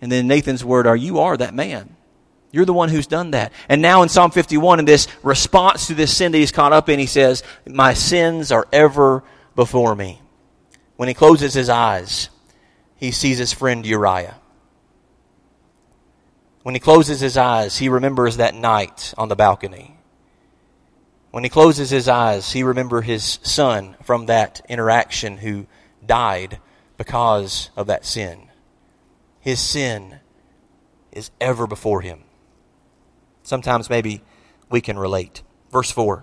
And 0.00 0.12
then 0.12 0.26
Nathan's 0.26 0.64
word 0.64 0.86
are, 0.86 0.96
you 0.96 1.20
are 1.20 1.36
that 1.36 1.54
man. 1.54 1.96
You're 2.50 2.64
the 2.64 2.72
one 2.72 2.88
who's 2.88 3.06
done 3.06 3.32
that. 3.32 3.52
And 3.68 3.82
now 3.82 4.02
in 4.02 4.08
Psalm 4.08 4.30
51, 4.30 4.78
in 4.78 4.84
this 4.84 5.06
response 5.22 5.86
to 5.88 5.94
this 5.94 6.16
sin 6.16 6.32
that 6.32 6.38
he's 6.38 6.52
caught 6.52 6.72
up 6.72 6.88
in, 6.88 6.98
he 6.98 7.06
says, 7.06 7.42
My 7.66 7.92
sins 7.94 8.50
are 8.50 8.66
ever 8.72 9.22
before 9.54 9.94
me. 9.94 10.20
When 10.96 11.08
he 11.08 11.14
closes 11.14 11.52
his 11.52 11.68
eyes, 11.68 12.30
he 12.96 13.10
sees 13.10 13.38
his 13.38 13.52
friend 13.52 13.84
Uriah. 13.84 14.36
When 16.62 16.74
he 16.74 16.80
closes 16.80 17.20
his 17.20 17.36
eyes, 17.36 17.78
he 17.78 17.88
remembers 17.88 18.38
that 18.38 18.54
night 18.54 19.14
on 19.16 19.28
the 19.28 19.36
balcony. 19.36 19.96
When 21.30 21.44
he 21.44 21.50
closes 21.50 21.90
his 21.90 22.08
eyes, 22.08 22.52
he 22.52 22.62
remembers 22.62 23.04
his 23.04 23.38
son 23.42 23.96
from 24.02 24.26
that 24.26 24.62
interaction 24.68 25.36
who 25.36 25.66
died 26.04 26.58
because 26.96 27.70
of 27.76 27.86
that 27.86 28.04
sin. 28.04 28.48
His 29.40 29.60
sin 29.60 30.20
is 31.12 31.30
ever 31.40 31.66
before 31.66 32.00
him. 32.00 32.24
Sometimes 33.48 33.88
maybe 33.88 34.20
we 34.68 34.82
can 34.82 34.98
relate. 34.98 35.42
Verse 35.72 35.90
4. 35.90 36.22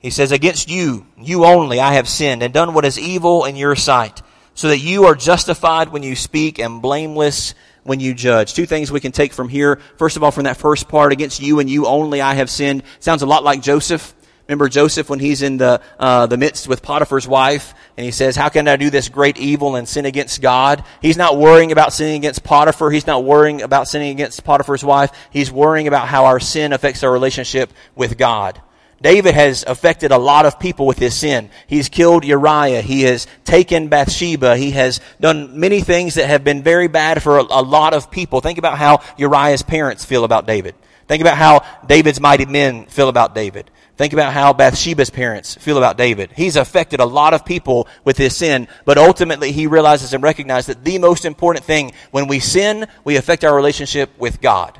He 0.00 0.10
says, 0.10 0.32
Against 0.32 0.68
you, 0.68 1.06
you 1.16 1.44
only, 1.44 1.78
I 1.78 1.94
have 1.94 2.08
sinned 2.08 2.42
and 2.42 2.52
done 2.52 2.74
what 2.74 2.84
is 2.84 2.98
evil 2.98 3.44
in 3.44 3.54
your 3.54 3.76
sight, 3.76 4.20
so 4.54 4.66
that 4.68 4.78
you 4.78 5.04
are 5.04 5.14
justified 5.14 5.90
when 5.90 6.02
you 6.02 6.16
speak 6.16 6.58
and 6.58 6.82
blameless 6.82 7.54
when 7.84 8.00
you 8.00 8.14
judge. 8.14 8.52
Two 8.52 8.66
things 8.66 8.90
we 8.90 8.98
can 8.98 9.12
take 9.12 9.32
from 9.32 9.48
here. 9.48 9.80
First 9.96 10.16
of 10.16 10.24
all, 10.24 10.32
from 10.32 10.42
that 10.42 10.56
first 10.56 10.88
part, 10.88 11.12
against 11.12 11.40
you 11.40 11.60
and 11.60 11.70
you 11.70 11.86
only 11.86 12.20
I 12.20 12.34
have 12.34 12.50
sinned. 12.50 12.82
Sounds 12.98 13.22
a 13.22 13.26
lot 13.26 13.44
like 13.44 13.62
Joseph. 13.62 14.12
Remember 14.48 14.68
Joseph 14.68 15.10
when 15.10 15.18
he's 15.18 15.42
in 15.42 15.56
the, 15.56 15.80
uh, 15.98 16.26
the 16.26 16.36
midst 16.36 16.68
with 16.68 16.80
Potiphar's 16.80 17.26
wife 17.26 17.74
and 17.96 18.04
he 18.04 18.12
says, 18.12 18.36
how 18.36 18.48
can 18.48 18.68
I 18.68 18.76
do 18.76 18.90
this 18.90 19.08
great 19.08 19.38
evil 19.38 19.74
and 19.74 19.88
sin 19.88 20.06
against 20.06 20.40
God? 20.40 20.84
He's 21.02 21.16
not 21.16 21.36
worrying 21.36 21.72
about 21.72 21.92
sinning 21.92 22.16
against 22.16 22.44
Potiphar. 22.44 22.90
He's 22.90 23.08
not 23.08 23.24
worrying 23.24 23.62
about 23.62 23.88
sinning 23.88 24.10
against 24.10 24.44
Potiphar's 24.44 24.84
wife. 24.84 25.10
He's 25.30 25.50
worrying 25.50 25.88
about 25.88 26.06
how 26.06 26.26
our 26.26 26.38
sin 26.38 26.72
affects 26.72 27.02
our 27.02 27.10
relationship 27.10 27.72
with 27.96 28.16
God. 28.16 28.60
David 29.02 29.34
has 29.34 29.64
affected 29.66 30.10
a 30.10 30.18
lot 30.18 30.46
of 30.46 30.58
people 30.58 30.86
with 30.86 30.98
his 30.98 31.14
sin. 31.14 31.50
He's 31.66 31.88
killed 31.88 32.24
Uriah. 32.24 32.82
He 32.82 33.02
has 33.02 33.26
taken 33.44 33.88
Bathsheba. 33.88 34.56
He 34.56 34.70
has 34.70 35.00
done 35.20 35.58
many 35.58 35.80
things 35.80 36.14
that 36.14 36.28
have 36.28 36.44
been 36.44 36.62
very 36.62 36.88
bad 36.88 37.22
for 37.22 37.38
a, 37.38 37.42
a 37.42 37.62
lot 37.62 37.94
of 37.94 38.10
people. 38.10 38.40
Think 38.40 38.58
about 38.58 38.78
how 38.78 39.02
Uriah's 39.18 39.62
parents 39.62 40.04
feel 40.04 40.24
about 40.24 40.46
David. 40.46 40.76
Think 41.08 41.20
about 41.20 41.36
how 41.36 41.64
David's 41.86 42.20
mighty 42.20 42.46
men 42.46 42.86
feel 42.86 43.08
about 43.08 43.34
David. 43.34 43.70
Think 43.96 44.12
about 44.12 44.32
how 44.32 44.52
Bathsheba's 44.52 45.08
parents 45.08 45.54
feel 45.54 45.78
about 45.78 45.96
David. 45.96 46.30
He's 46.36 46.56
affected 46.56 47.00
a 47.00 47.06
lot 47.06 47.32
of 47.32 47.46
people 47.46 47.88
with 48.04 48.18
his 48.18 48.36
sin, 48.36 48.68
but 48.84 48.98
ultimately 48.98 49.52
he 49.52 49.66
realizes 49.66 50.12
and 50.12 50.22
recognizes 50.22 50.66
that 50.66 50.84
the 50.84 50.98
most 50.98 51.24
important 51.24 51.64
thing 51.64 51.92
when 52.10 52.26
we 52.26 52.40
sin, 52.40 52.86
we 53.04 53.16
affect 53.16 53.44
our 53.44 53.54
relationship 53.54 54.10
with 54.18 54.40
God. 54.40 54.78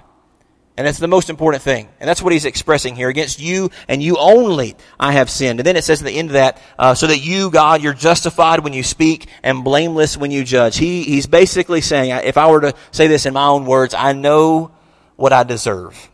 And 0.76 0.86
that's 0.86 0.98
the 0.98 1.08
most 1.08 1.30
important 1.30 1.62
thing. 1.62 1.88
And 1.98 2.06
that's 2.06 2.20
what 2.20 2.34
he's 2.34 2.44
expressing 2.44 2.94
here. 2.94 3.08
Against 3.08 3.40
you 3.40 3.70
and 3.88 4.02
you 4.02 4.18
only 4.18 4.76
I 5.00 5.12
have 5.12 5.30
sinned. 5.30 5.58
And 5.58 5.66
then 5.66 5.76
it 5.76 5.84
says 5.84 6.02
at 6.02 6.04
the 6.04 6.12
end 6.12 6.28
of 6.28 6.34
that, 6.34 6.60
uh, 6.78 6.94
so 6.94 7.06
that 7.06 7.18
you, 7.18 7.50
God, 7.50 7.82
you're 7.82 7.94
justified 7.94 8.60
when 8.60 8.74
you 8.74 8.82
speak 8.82 9.28
and 9.42 9.64
blameless 9.64 10.18
when 10.18 10.30
you 10.30 10.44
judge. 10.44 10.76
He, 10.76 11.04
he's 11.04 11.26
basically 11.26 11.80
saying, 11.80 12.10
if 12.24 12.36
I 12.36 12.50
were 12.50 12.60
to 12.60 12.74
say 12.90 13.06
this 13.06 13.24
in 13.24 13.32
my 13.32 13.46
own 13.46 13.64
words, 13.64 13.94
I 13.94 14.12
know 14.12 14.72
what 15.16 15.32
I 15.32 15.44
deserve. 15.44 16.10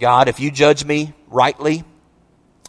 God, 0.00 0.28
if 0.28 0.40
you 0.40 0.50
judge 0.50 0.84
me 0.84 1.12
rightly, 1.28 1.84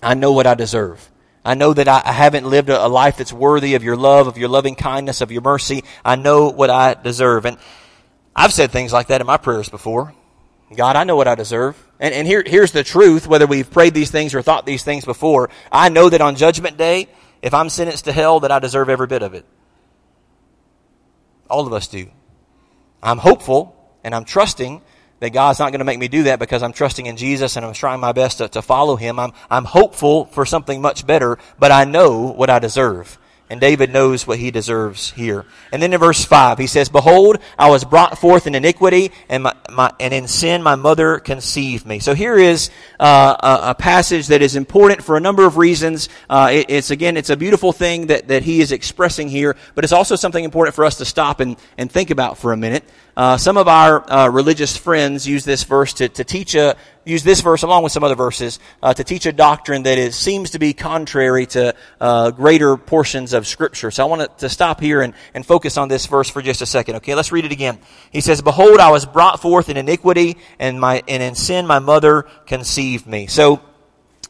I 0.03 0.13
know 0.13 0.33
what 0.33 0.45
I 0.45 0.53
deserve. 0.53 1.09
I 1.43 1.55
know 1.55 1.73
that 1.73 1.87
I 1.87 2.11
haven't 2.11 2.45
lived 2.45 2.69
a 2.69 2.87
life 2.87 3.17
that's 3.17 3.33
worthy 3.33 3.73
of 3.73 3.83
your 3.83 3.95
love, 3.95 4.27
of 4.27 4.37
your 4.37 4.49
loving 4.49 4.75
kindness, 4.75 5.21
of 5.21 5.31
your 5.31 5.41
mercy. 5.41 5.83
I 6.05 6.15
know 6.15 6.49
what 6.49 6.69
I 6.69 6.93
deserve. 6.93 7.45
And 7.45 7.57
I've 8.35 8.53
said 8.53 8.69
things 8.69 8.93
like 8.93 9.07
that 9.07 9.21
in 9.21 9.27
my 9.27 9.37
prayers 9.37 9.69
before. 9.69 10.13
God, 10.75 10.95
I 10.95 11.03
know 11.03 11.15
what 11.15 11.27
I 11.27 11.35
deserve. 11.35 11.75
And, 11.99 12.13
and 12.13 12.27
here, 12.27 12.43
here's 12.45 12.71
the 12.71 12.83
truth, 12.83 13.27
whether 13.27 13.47
we've 13.47 13.69
prayed 13.69 13.93
these 13.93 14.11
things 14.11 14.35
or 14.35 14.41
thought 14.41 14.65
these 14.65 14.83
things 14.83 15.03
before. 15.03 15.49
I 15.71 15.89
know 15.89 16.09
that 16.09 16.21
on 16.21 16.35
judgment 16.35 16.77
day, 16.77 17.07
if 17.41 17.53
I'm 17.53 17.69
sentenced 17.69 18.05
to 18.05 18.11
hell, 18.11 18.41
that 18.41 18.51
I 18.51 18.59
deserve 18.59 18.89
every 18.89 19.07
bit 19.07 19.23
of 19.23 19.33
it. 19.33 19.45
All 21.49 21.65
of 21.65 21.73
us 21.73 21.87
do. 21.87 22.09
I'm 23.01 23.17
hopeful 23.17 23.75
and 24.03 24.13
I'm 24.13 24.25
trusting 24.25 24.81
that 25.21 25.29
God's 25.29 25.59
not 25.59 25.71
going 25.71 25.79
to 25.79 25.85
make 25.85 25.99
me 25.99 26.07
do 26.07 26.23
that 26.23 26.39
because 26.39 26.63
I'm 26.63 26.73
trusting 26.73 27.05
in 27.05 27.15
Jesus 27.15 27.55
and 27.55 27.65
I'm 27.65 27.73
trying 27.73 27.99
my 27.99 28.11
best 28.11 28.39
to, 28.39 28.49
to 28.49 28.61
follow 28.61 28.95
Him. 28.95 29.19
I'm, 29.19 29.31
I'm 29.49 29.65
hopeful 29.65 30.25
for 30.25 30.45
something 30.45 30.81
much 30.81 31.07
better, 31.07 31.37
but 31.57 31.71
I 31.71 31.85
know 31.85 32.31
what 32.31 32.49
I 32.49 32.59
deserve. 32.59 33.17
And 33.51 33.59
David 33.59 33.91
knows 33.91 34.25
what 34.25 34.39
he 34.39 34.49
deserves 34.49 35.11
here. 35.11 35.45
And 35.73 35.83
then 35.83 35.91
in 35.91 35.99
verse 35.99 36.23
5, 36.23 36.57
he 36.57 36.67
says, 36.67 36.87
Behold, 36.87 37.37
I 37.59 37.69
was 37.69 37.83
brought 37.83 38.17
forth 38.17 38.47
in 38.47 38.55
iniquity, 38.55 39.11
and, 39.27 39.43
my, 39.43 39.53
my, 39.69 39.91
and 39.99 40.13
in 40.13 40.29
sin 40.29 40.63
my 40.63 40.75
mother 40.75 41.19
conceived 41.19 41.85
me. 41.85 41.99
So 41.99 42.15
here 42.15 42.37
is 42.37 42.69
uh, 42.97 43.35
a, 43.37 43.71
a, 43.71 43.75
passage 43.75 44.27
that 44.27 44.41
is 44.41 44.55
important 44.55 45.03
for 45.03 45.17
a 45.17 45.19
number 45.19 45.45
of 45.45 45.57
reasons. 45.57 46.07
Uh, 46.29 46.51
it, 46.53 46.67
it's, 46.69 46.91
again, 46.91 47.17
it's 47.17 47.29
a 47.29 47.35
beautiful 47.35 47.73
thing 47.73 48.07
that, 48.07 48.29
that 48.29 48.43
he 48.43 48.61
is 48.61 48.71
expressing 48.71 49.27
here, 49.27 49.57
but 49.75 49.83
it's 49.83 49.91
also 49.91 50.15
something 50.15 50.45
important 50.45 50.73
for 50.73 50.85
us 50.85 50.99
to 50.99 51.03
stop 51.03 51.41
and, 51.41 51.57
and 51.77 51.91
think 51.91 52.09
about 52.09 52.37
for 52.37 52.53
a 52.53 52.57
minute. 52.57 52.85
Uh, 53.15 53.37
some 53.37 53.57
of 53.57 53.67
our 53.67 54.09
uh, 54.09 54.29
religious 54.29 54.77
friends 54.77 55.27
use 55.27 55.43
this 55.43 55.63
verse 55.63 55.93
to, 55.93 56.07
to 56.07 56.23
teach 56.23 56.55
a 56.55 56.77
use 57.03 57.23
this 57.23 57.41
verse 57.41 57.63
along 57.63 57.83
with 57.83 57.91
some 57.91 58.03
other 58.03 58.15
verses 58.15 58.59
uh, 58.81 58.93
to 58.93 59.03
teach 59.03 59.25
a 59.25 59.31
doctrine 59.33 59.83
that 59.83 59.97
is 59.97 60.15
seems 60.15 60.51
to 60.51 60.59
be 60.59 60.71
contrary 60.73 61.45
to 61.45 61.75
uh, 61.99 62.31
greater 62.31 62.77
portions 62.77 63.33
of 63.33 63.47
Scripture. 63.47 63.91
So 63.91 64.03
I 64.03 64.07
want 64.07 64.37
to 64.37 64.49
stop 64.49 64.79
here 64.79 65.01
and, 65.01 65.13
and 65.33 65.45
focus 65.45 65.77
on 65.77 65.89
this 65.89 66.05
verse 66.05 66.29
for 66.29 66.41
just 66.41 66.61
a 66.61 66.65
second. 66.65 66.95
Okay, 66.97 67.15
let's 67.15 67.31
read 67.31 67.43
it 67.43 67.51
again. 67.51 67.79
He 68.11 68.21
says, 68.21 68.41
"Behold, 68.41 68.79
I 68.79 68.91
was 68.91 69.05
brought 69.05 69.41
forth 69.41 69.67
in 69.67 69.75
iniquity, 69.75 70.37
and 70.57 70.79
my 70.79 71.03
and 71.07 71.21
in 71.21 71.35
sin 71.35 71.67
my 71.67 71.79
mother 71.79 72.23
conceived 72.45 73.07
me." 73.07 73.27
So 73.27 73.61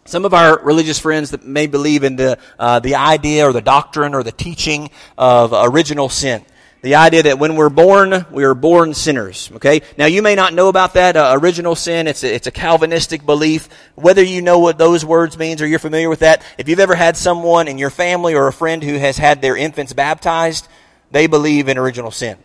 some 0.05 0.25
of 0.25 0.33
our 0.33 0.59
religious 0.63 0.97
friends 0.97 1.31
that 1.31 1.45
may 1.45 1.67
believe 1.67 2.03
in 2.03 2.15
the 2.15 2.39
uh, 2.57 2.79
the 2.79 2.95
idea 2.95 3.47
or 3.47 3.53
the 3.53 3.61
doctrine 3.61 4.15
or 4.15 4.23
the 4.23 4.31
teaching 4.31 4.89
of 5.17 5.53
original 5.53 6.09
sin. 6.09 6.43
The 6.81 6.95
idea 6.95 7.23
that 7.23 7.38
when 7.38 7.55
we're 7.55 7.69
born, 7.69 8.25
we 8.31 8.43
are 8.43 8.55
born 8.55 8.95
sinners. 8.95 9.51
Okay? 9.55 9.81
Now 10.00 10.07
you 10.07 10.23
may 10.23 10.33
not 10.33 10.53
know 10.55 10.67
about 10.67 10.95
that 10.95 11.15
uh, 11.15 11.38
original 11.39 11.75
sin. 11.75 12.07
It's 12.07 12.23
a, 12.23 12.33
it's 12.33 12.47
a 12.47 12.51
Calvinistic 12.51 13.23
belief. 13.23 13.69
Whether 13.93 14.23
you 14.23 14.41
know 14.41 14.57
what 14.57 14.79
those 14.79 15.05
words 15.05 15.38
means 15.38 15.61
or 15.61 15.67
you're 15.67 15.77
familiar 15.77 16.09
with 16.09 16.19
that, 16.19 16.43
if 16.57 16.67
you've 16.67 16.79
ever 16.79 16.95
had 16.95 17.17
someone 17.17 17.67
in 17.67 17.77
your 17.77 17.91
family 17.91 18.33
or 18.33 18.47
a 18.47 18.53
friend 18.53 18.83
who 18.83 18.97
has 18.97 19.17
had 19.17 19.43
their 19.43 19.55
infants 19.55 19.93
baptized, 19.93 20.67
they 21.11 21.27
believe 21.27 21.67
in 21.67 21.77
original 21.77 22.09
sin. 22.09 22.39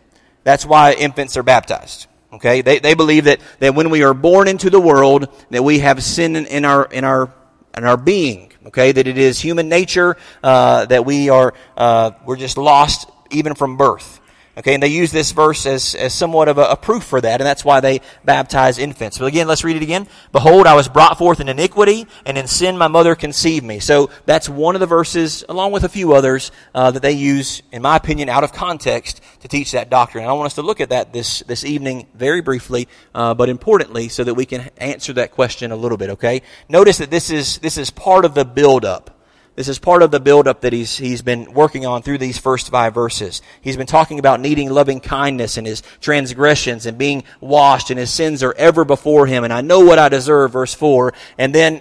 That's 0.44 0.66
why 0.66 0.92
infants 0.92 1.38
are 1.38 1.42
baptized. 1.42 2.06
Okay? 2.34 2.60
They, 2.60 2.78
they 2.78 2.92
believe 2.92 3.24
that, 3.24 3.40
that 3.60 3.74
when 3.74 3.88
we 3.88 4.04
are 4.04 4.12
born 4.12 4.48
into 4.48 4.68
the 4.68 4.80
world, 4.80 5.28
that 5.48 5.64
we 5.64 5.78
have 5.78 6.02
sin 6.02 6.36
in, 6.36 6.44
in 6.44 6.66
our, 6.66 6.84
in 6.84 7.04
our, 7.04 7.32
in 7.74 7.84
our 7.84 7.96
being. 7.96 8.52
Okay? 8.66 8.92
That 8.92 9.06
it 9.06 9.16
is 9.16 9.40
human 9.40 9.70
nature, 9.70 10.18
uh, 10.42 10.84
that 10.86 11.06
we 11.06 11.30
are, 11.30 11.54
uh, 11.74 12.10
we're 12.26 12.36
just 12.36 12.58
lost 12.58 13.08
even 13.30 13.54
from 13.54 13.78
birth. 13.78 14.20
Okay, 14.58 14.72
and 14.72 14.82
they 14.82 14.88
use 14.88 15.12
this 15.12 15.32
verse 15.32 15.66
as, 15.66 15.94
as 15.94 16.14
somewhat 16.14 16.48
of 16.48 16.56
a, 16.56 16.62
a, 16.62 16.76
proof 16.76 17.04
for 17.04 17.20
that, 17.20 17.42
and 17.42 17.46
that's 17.46 17.62
why 17.62 17.80
they 17.80 18.00
baptize 18.24 18.78
infants. 18.78 19.18
But 19.18 19.26
again, 19.26 19.46
let's 19.46 19.64
read 19.64 19.76
it 19.76 19.82
again. 19.82 20.08
Behold, 20.32 20.66
I 20.66 20.74
was 20.74 20.88
brought 20.88 21.18
forth 21.18 21.40
in 21.40 21.50
iniquity, 21.50 22.06
and 22.24 22.38
in 22.38 22.46
sin 22.46 22.78
my 22.78 22.88
mother 22.88 23.14
conceived 23.14 23.66
me. 23.66 23.80
So 23.80 24.08
that's 24.24 24.48
one 24.48 24.74
of 24.74 24.80
the 24.80 24.86
verses, 24.86 25.44
along 25.46 25.72
with 25.72 25.84
a 25.84 25.90
few 25.90 26.14
others, 26.14 26.52
uh, 26.74 26.90
that 26.92 27.02
they 27.02 27.12
use, 27.12 27.60
in 27.70 27.82
my 27.82 27.96
opinion, 27.96 28.30
out 28.30 28.44
of 28.44 28.52
context 28.54 29.20
to 29.40 29.48
teach 29.48 29.72
that 29.72 29.90
doctrine. 29.90 30.24
And 30.24 30.30
I 30.30 30.32
want 30.32 30.46
us 30.46 30.54
to 30.54 30.62
look 30.62 30.80
at 30.80 30.88
that 30.88 31.12
this, 31.12 31.40
this 31.40 31.62
evening 31.62 32.06
very 32.14 32.40
briefly, 32.40 32.88
uh, 33.14 33.34
but 33.34 33.50
importantly, 33.50 34.08
so 34.08 34.24
that 34.24 34.34
we 34.34 34.46
can 34.46 34.70
answer 34.78 35.12
that 35.14 35.32
question 35.32 35.70
a 35.70 35.76
little 35.76 35.98
bit, 35.98 36.10
okay? 36.10 36.40
Notice 36.66 36.96
that 36.96 37.10
this 37.10 37.28
is, 37.28 37.58
this 37.58 37.76
is 37.76 37.90
part 37.90 38.24
of 38.24 38.32
the 38.32 38.46
build-up 38.46 39.15
this 39.56 39.68
is 39.68 39.78
part 39.78 40.02
of 40.02 40.10
the 40.10 40.20
buildup 40.20 40.60
that 40.60 40.74
he's, 40.74 40.98
he's 40.98 41.22
been 41.22 41.50
working 41.54 41.86
on 41.86 42.02
through 42.02 42.18
these 42.18 42.36
first 42.36 42.70
five 42.70 42.92
verses. 42.92 43.40
He's 43.62 43.78
been 43.78 43.86
talking 43.86 44.18
about 44.18 44.38
needing 44.38 44.70
loving 44.70 45.00
kindness 45.00 45.56
and 45.56 45.66
his 45.66 45.82
transgressions 46.00 46.84
and 46.84 46.98
being 46.98 47.24
washed 47.40 47.88
and 47.88 47.98
his 47.98 48.10
sins 48.10 48.42
are 48.42 48.52
ever 48.52 48.84
before 48.84 49.26
him 49.26 49.44
and 49.44 49.52
I 49.52 49.62
know 49.62 49.80
what 49.80 49.98
I 49.98 50.10
deserve, 50.10 50.52
verse 50.52 50.74
4. 50.74 51.14
And 51.38 51.54
then, 51.54 51.80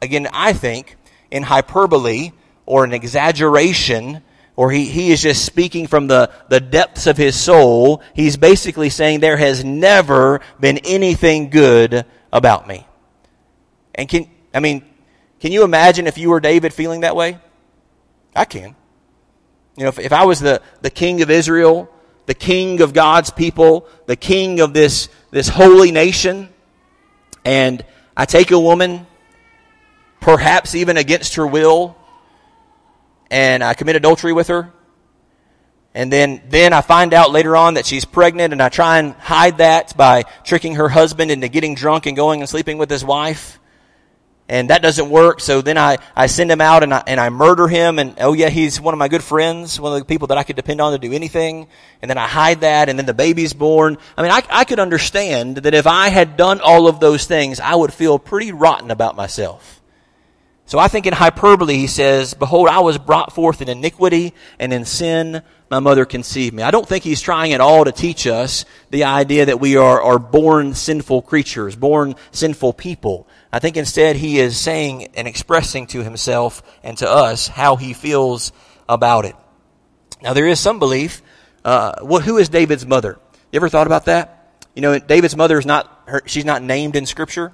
again, 0.00 0.26
I 0.32 0.54
think, 0.54 0.96
in 1.30 1.42
hyperbole 1.42 2.32
or 2.64 2.84
an 2.84 2.94
exaggeration, 2.94 4.22
or 4.56 4.70
he, 4.70 4.86
he 4.86 5.12
is 5.12 5.20
just 5.20 5.44
speaking 5.44 5.86
from 5.86 6.06
the, 6.06 6.30
the 6.48 6.60
depths 6.60 7.06
of 7.06 7.18
his 7.18 7.38
soul, 7.38 8.02
he's 8.14 8.38
basically 8.38 8.88
saying 8.88 9.20
there 9.20 9.36
has 9.36 9.64
never 9.64 10.40
been 10.60 10.78
anything 10.78 11.50
good 11.50 12.06
about 12.32 12.66
me. 12.66 12.86
And 13.94 14.08
can, 14.08 14.30
I 14.54 14.60
mean, 14.60 14.82
can 15.44 15.52
you 15.52 15.62
imagine 15.62 16.06
if 16.06 16.16
you 16.16 16.30
were 16.30 16.40
David 16.40 16.72
feeling 16.72 17.02
that 17.02 17.14
way? 17.14 17.38
I 18.34 18.46
can. 18.46 18.74
You 19.76 19.82
know, 19.82 19.88
if, 19.90 19.98
if 19.98 20.10
I 20.10 20.24
was 20.24 20.40
the, 20.40 20.62
the 20.80 20.88
king 20.88 21.20
of 21.20 21.28
Israel, 21.28 21.92
the 22.24 22.32
king 22.32 22.80
of 22.80 22.94
God's 22.94 23.28
people, 23.28 23.86
the 24.06 24.16
king 24.16 24.60
of 24.60 24.72
this, 24.72 25.10
this 25.32 25.48
holy 25.48 25.92
nation, 25.92 26.48
and 27.44 27.84
I 28.16 28.24
take 28.24 28.52
a 28.52 28.58
woman, 28.58 29.06
perhaps 30.18 30.74
even 30.74 30.96
against 30.96 31.34
her 31.34 31.46
will, 31.46 31.94
and 33.30 33.62
I 33.62 33.74
commit 33.74 33.96
adultery 33.96 34.32
with 34.32 34.48
her, 34.48 34.72
and 35.92 36.10
then, 36.10 36.40
then 36.48 36.72
I 36.72 36.80
find 36.80 37.12
out 37.12 37.32
later 37.32 37.54
on 37.54 37.74
that 37.74 37.84
she's 37.84 38.06
pregnant 38.06 38.54
and 38.54 38.62
I 38.62 38.70
try 38.70 38.98
and 38.98 39.12
hide 39.16 39.58
that 39.58 39.94
by 39.94 40.22
tricking 40.42 40.76
her 40.76 40.88
husband 40.88 41.30
into 41.30 41.48
getting 41.48 41.74
drunk 41.74 42.06
and 42.06 42.16
going 42.16 42.40
and 42.40 42.48
sleeping 42.48 42.78
with 42.78 42.88
his 42.88 43.04
wife 43.04 43.58
and 44.48 44.70
that 44.70 44.82
doesn't 44.82 45.08
work. 45.08 45.40
So 45.40 45.62
then 45.62 45.78
I, 45.78 45.98
I 46.14 46.26
send 46.26 46.50
him 46.50 46.60
out 46.60 46.82
and 46.82 46.92
I, 46.92 47.02
and 47.06 47.18
I 47.18 47.30
murder 47.30 47.66
him. 47.66 47.98
And 47.98 48.14
oh 48.20 48.34
yeah, 48.34 48.50
he's 48.50 48.80
one 48.80 48.92
of 48.92 48.98
my 48.98 49.08
good 49.08 49.22
friends, 49.22 49.80
one 49.80 49.92
of 49.92 49.98
the 49.98 50.04
people 50.04 50.28
that 50.28 50.38
I 50.38 50.42
could 50.42 50.56
depend 50.56 50.80
on 50.80 50.92
to 50.92 50.98
do 50.98 51.12
anything. 51.12 51.66
And 52.02 52.10
then 52.10 52.18
I 52.18 52.26
hide 52.26 52.60
that 52.60 52.88
and 52.88 52.98
then 52.98 53.06
the 53.06 53.14
baby's 53.14 53.54
born. 53.54 53.96
I 54.16 54.22
mean, 54.22 54.30
I, 54.30 54.42
I 54.50 54.64
could 54.64 54.80
understand 54.80 55.58
that 55.58 55.74
if 55.74 55.86
I 55.86 56.10
had 56.10 56.36
done 56.36 56.60
all 56.60 56.88
of 56.88 57.00
those 57.00 57.24
things, 57.24 57.58
I 57.58 57.74
would 57.74 57.92
feel 57.92 58.18
pretty 58.18 58.52
rotten 58.52 58.90
about 58.90 59.16
myself. 59.16 59.80
So 60.66 60.78
I 60.78 60.88
think 60.88 61.06
in 61.06 61.12
hyperbole 61.12 61.76
he 61.76 61.86
says, 61.86 62.32
Behold, 62.32 62.68
I 62.68 62.80
was 62.80 62.96
brought 62.96 63.34
forth 63.34 63.60
in 63.60 63.68
iniquity 63.68 64.32
and 64.58 64.72
in 64.72 64.84
sin 64.84 65.42
my 65.70 65.80
mother 65.80 66.04
conceived 66.04 66.54
me. 66.54 66.62
I 66.62 66.70
don't 66.70 66.86
think 66.86 67.04
he's 67.04 67.20
trying 67.20 67.52
at 67.52 67.60
all 67.60 67.84
to 67.84 67.92
teach 67.92 68.26
us 68.26 68.64
the 68.90 69.04
idea 69.04 69.46
that 69.46 69.60
we 69.60 69.76
are, 69.76 70.00
are 70.00 70.18
born 70.18 70.74
sinful 70.74 71.22
creatures, 71.22 71.74
born 71.74 72.14
sinful 72.30 72.74
people. 72.74 73.26
I 73.54 73.60
think 73.60 73.76
instead 73.76 74.16
he 74.16 74.40
is 74.40 74.58
saying 74.58 75.10
and 75.14 75.28
expressing 75.28 75.86
to 75.86 76.02
himself 76.02 76.60
and 76.82 76.98
to 76.98 77.08
us 77.08 77.46
how 77.46 77.76
he 77.76 77.92
feels 77.92 78.50
about 78.88 79.26
it. 79.26 79.36
Now 80.20 80.32
there 80.32 80.48
is 80.48 80.58
some 80.58 80.80
belief. 80.80 81.22
Uh, 81.64 81.92
well, 82.02 82.20
who 82.20 82.38
is 82.38 82.48
David's 82.48 82.84
mother? 82.84 83.16
You 83.52 83.58
ever 83.58 83.68
thought 83.68 83.86
about 83.86 84.06
that? 84.06 84.58
You 84.74 84.82
know, 84.82 84.98
David's 84.98 85.36
mother 85.36 85.56
is 85.56 85.66
not 85.66 86.02
her, 86.06 86.22
she's 86.26 86.44
not 86.44 86.64
named 86.64 86.96
in 86.96 87.06
Scripture. 87.06 87.52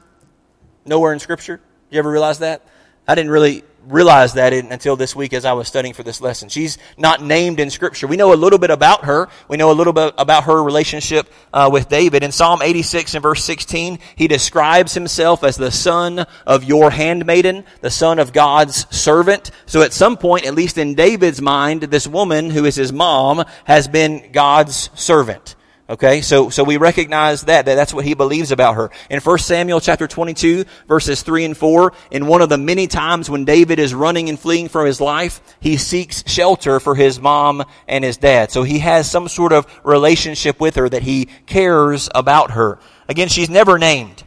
Nowhere 0.86 1.12
in 1.12 1.18
Scripture. 1.18 1.60
You 1.90 1.98
ever 1.98 2.10
realize 2.10 2.38
that? 2.38 2.64
I 3.06 3.14
didn't 3.14 3.30
really 3.30 3.64
realize 3.86 4.34
that 4.34 4.52
until 4.52 4.96
this 4.96 5.16
week 5.16 5.32
as 5.32 5.44
I 5.44 5.52
was 5.52 5.68
studying 5.68 5.94
for 5.94 6.02
this 6.02 6.20
lesson. 6.20 6.48
She's 6.48 6.78
not 6.96 7.22
named 7.22 7.60
in 7.60 7.70
Scripture. 7.70 8.06
We 8.06 8.16
know 8.16 8.32
a 8.32 8.36
little 8.36 8.58
bit 8.58 8.70
about 8.70 9.04
her. 9.04 9.28
We 9.48 9.56
know 9.56 9.70
a 9.70 9.74
little 9.74 9.92
bit 9.92 10.14
about 10.18 10.44
her 10.44 10.62
relationship 10.62 11.32
uh, 11.52 11.70
with 11.72 11.88
David. 11.88 12.22
In 12.22 12.32
Psalm 12.32 12.60
86 12.62 13.14
and 13.14 13.22
verse 13.22 13.44
16, 13.44 13.98
he 14.16 14.28
describes 14.28 14.94
himself 14.94 15.44
as 15.44 15.56
the 15.56 15.70
son 15.70 16.26
of 16.46 16.64
your 16.64 16.90
handmaiden, 16.90 17.64
the 17.80 17.90
son 17.90 18.18
of 18.18 18.32
God's 18.32 18.86
servant. 18.94 19.50
So 19.66 19.82
at 19.82 19.92
some 19.92 20.16
point, 20.16 20.46
at 20.46 20.54
least 20.54 20.78
in 20.78 20.94
David's 20.94 21.40
mind, 21.40 21.82
this 21.82 22.06
woman 22.06 22.50
who 22.50 22.64
is 22.64 22.76
his 22.76 22.92
mom 22.92 23.44
has 23.64 23.88
been 23.88 24.30
God's 24.32 24.90
servant. 24.94 25.56
Okay, 25.90 26.20
so, 26.20 26.50
so 26.50 26.62
we 26.62 26.76
recognize 26.76 27.42
that, 27.42 27.64
that 27.64 27.74
that's 27.74 27.92
what 27.92 28.04
he 28.04 28.14
believes 28.14 28.52
about 28.52 28.76
her. 28.76 28.92
In 29.10 29.18
1 29.18 29.38
Samuel 29.38 29.80
chapter 29.80 30.06
22, 30.06 30.64
verses 30.86 31.22
3 31.22 31.46
and 31.46 31.56
4, 31.56 31.92
in 32.12 32.28
one 32.28 32.42
of 32.42 32.48
the 32.48 32.58
many 32.58 32.86
times 32.86 33.28
when 33.28 33.44
David 33.44 33.80
is 33.80 33.92
running 33.92 34.28
and 34.28 34.38
fleeing 34.38 34.68
for 34.68 34.86
his 34.86 35.00
life, 35.00 35.40
he 35.58 35.76
seeks 35.76 36.22
shelter 36.30 36.78
for 36.78 36.94
his 36.94 37.20
mom 37.20 37.64
and 37.88 38.04
his 38.04 38.18
dad. 38.18 38.52
So 38.52 38.62
he 38.62 38.78
has 38.78 39.10
some 39.10 39.26
sort 39.26 39.52
of 39.52 39.66
relationship 39.82 40.60
with 40.60 40.76
her 40.76 40.88
that 40.88 41.02
he 41.02 41.24
cares 41.46 42.08
about 42.14 42.52
her. 42.52 42.78
Again, 43.08 43.26
she's 43.26 43.50
never 43.50 43.76
named. 43.76 44.22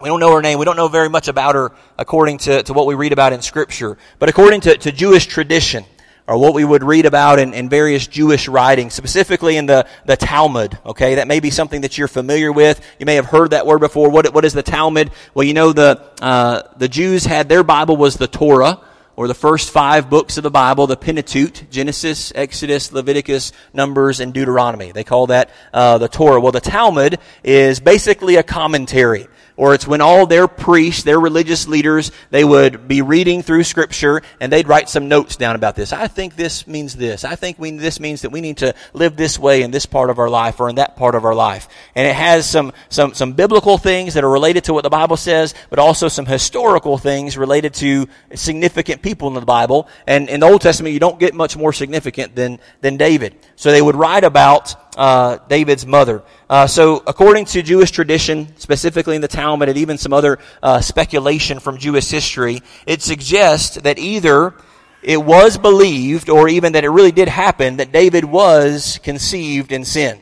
We 0.00 0.08
don't 0.08 0.18
know 0.18 0.34
her 0.34 0.42
name. 0.42 0.58
We 0.58 0.64
don't 0.64 0.76
know 0.76 0.88
very 0.88 1.08
much 1.08 1.28
about 1.28 1.54
her 1.54 1.70
according 1.96 2.38
to, 2.38 2.64
to 2.64 2.72
what 2.72 2.86
we 2.86 2.96
read 2.96 3.12
about 3.12 3.32
in 3.32 3.40
scripture. 3.40 3.98
But 4.18 4.30
according 4.30 4.62
to, 4.62 4.76
to 4.78 4.90
Jewish 4.90 5.26
tradition, 5.26 5.84
or 6.26 6.38
what 6.38 6.54
we 6.54 6.64
would 6.64 6.82
read 6.82 7.06
about 7.06 7.38
in, 7.38 7.52
in, 7.52 7.68
various 7.68 8.06
Jewish 8.06 8.48
writings, 8.48 8.94
specifically 8.94 9.56
in 9.56 9.66
the, 9.66 9.86
the 10.06 10.16
Talmud. 10.16 10.78
Okay, 10.86 11.16
that 11.16 11.26
may 11.28 11.40
be 11.40 11.50
something 11.50 11.80
that 11.80 11.98
you're 11.98 12.08
familiar 12.08 12.52
with. 12.52 12.80
You 12.98 13.06
may 13.06 13.16
have 13.16 13.26
heard 13.26 13.50
that 13.50 13.66
word 13.66 13.80
before. 13.80 14.10
What, 14.10 14.32
what 14.32 14.44
is 14.44 14.52
the 14.52 14.62
Talmud? 14.62 15.10
Well, 15.34 15.44
you 15.44 15.54
know 15.54 15.72
the 15.72 16.02
uh, 16.20 16.62
the 16.76 16.88
Jews 16.88 17.24
had 17.24 17.48
their 17.48 17.62
Bible 17.62 17.96
was 17.96 18.16
the 18.16 18.28
Torah, 18.28 18.80
or 19.16 19.28
the 19.28 19.34
first 19.34 19.70
five 19.70 20.08
books 20.08 20.36
of 20.36 20.42
the 20.42 20.50
Bible, 20.50 20.86
the 20.86 20.96
Pentateuch, 20.96 21.70
Genesis, 21.70 22.32
Exodus, 22.34 22.92
Leviticus, 22.92 23.52
Numbers, 23.72 24.20
and 24.20 24.32
Deuteronomy. 24.32 24.92
They 24.92 25.04
call 25.04 25.26
that 25.28 25.50
uh, 25.72 25.98
the 25.98 26.08
Torah. 26.08 26.40
Well, 26.40 26.52
the 26.52 26.60
Talmud 26.60 27.18
is 27.44 27.80
basically 27.80 28.36
a 28.36 28.42
commentary 28.42 29.28
or 29.62 29.74
it's 29.74 29.86
when 29.86 30.00
all 30.00 30.26
their 30.26 30.48
priests, 30.48 31.04
their 31.04 31.20
religious 31.20 31.68
leaders, 31.68 32.10
they 32.30 32.42
would 32.42 32.88
be 32.88 33.00
reading 33.00 33.42
through 33.42 33.62
scripture 33.62 34.20
and 34.40 34.52
they'd 34.52 34.66
write 34.66 34.88
some 34.88 35.06
notes 35.06 35.36
down 35.36 35.54
about 35.54 35.76
this. 35.76 35.92
I 35.92 36.08
think 36.08 36.34
this 36.34 36.66
means 36.66 36.96
this. 36.96 37.22
I 37.22 37.36
think 37.36 37.60
we, 37.60 37.70
this 37.70 38.00
means 38.00 38.22
that 38.22 38.30
we 38.30 38.40
need 38.40 38.56
to 38.56 38.74
live 38.92 39.14
this 39.14 39.38
way 39.38 39.62
in 39.62 39.70
this 39.70 39.86
part 39.86 40.10
of 40.10 40.18
our 40.18 40.28
life 40.28 40.58
or 40.58 40.68
in 40.68 40.74
that 40.74 40.96
part 40.96 41.14
of 41.14 41.24
our 41.24 41.32
life. 41.36 41.68
And 41.94 42.08
it 42.08 42.16
has 42.16 42.44
some, 42.44 42.72
some, 42.88 43.14
some 43.14 43.34
biblical 43.34 43.78
things 43.78 44.14
that 44.14 44.24
are 44.24 44.30
related 44.32 44.64
to 44.64 44.74
what 44.74 44.82
the 44.82 44.90
Bible 44.90 45.16
says, 45.16 45.54
but 45.70 45.78
also 45.78 46.08
some 46.08 46.26
historical 46.26 46.98
things 46.98 47.38
related 47.38 47.72
to 47.74 48.08
significant 48.34 49.00
people 49.00 49.28
in 49.28 49.34
the 49.34 49.42
Bible. 49.42 49.86
And 50.08 50.28
in 50.28 50.40
the 50.40 50.46
Old 50.46 50.62
Testament, 50.62 50.92
you 50.92 50.98
don't 50.98 51.20
get 51.20 51.34
much 51.34 51.56
more 51.56 51.72
significant 51.72 52.34
than, 52.34 52.58
than 52.80 52.96
David. 52.96 53.36
So 53.54 53.70
they 53.70 53.80
would 53.80 53.94
write 53.94 54.24
about 54.24 54.74
uh, 54.96 55.38
David's 55.48 55.86
mother. 55.86 56.22
Uh, 56.48 56.66
so, 56.66 57.02
according 57.06 57.46
to 57.46 57.62
Jewish 57.62 57.90
tradition, 57.90 58.54
specifically 58.58 59.16
in 59.16 59.22
the 59.22 59.28
Talmud 59.28 59.68
and 59.68 59.78
even 59.78 59.98
some 59.98 60.12
other 60.12 60.38
uh, 60.62 60.80
speculation 60.80 61.60
from 61.60 61.78
Jewish 61.78 62.10
history, 62.10 62.60
it 62.86 63.02
suggests 63.02 63.76
that 63.76 63.98
either 63.98 64.54
it 65.02 65.22
was 65.22 65.58
believed 65.58 66.28
or 66.28 66.48
even 66.48 66.74
that 66.74 66.84
it 66.84 66.90
really 66.90 67.12
did 67.12 67.28
happen 67.28 67.78
that 67.78 67.90
David 67.90 68.24
was 68.24 69.00
conceived 69.02 69.72
in 69.72 69.84
sin, 69.84 70.20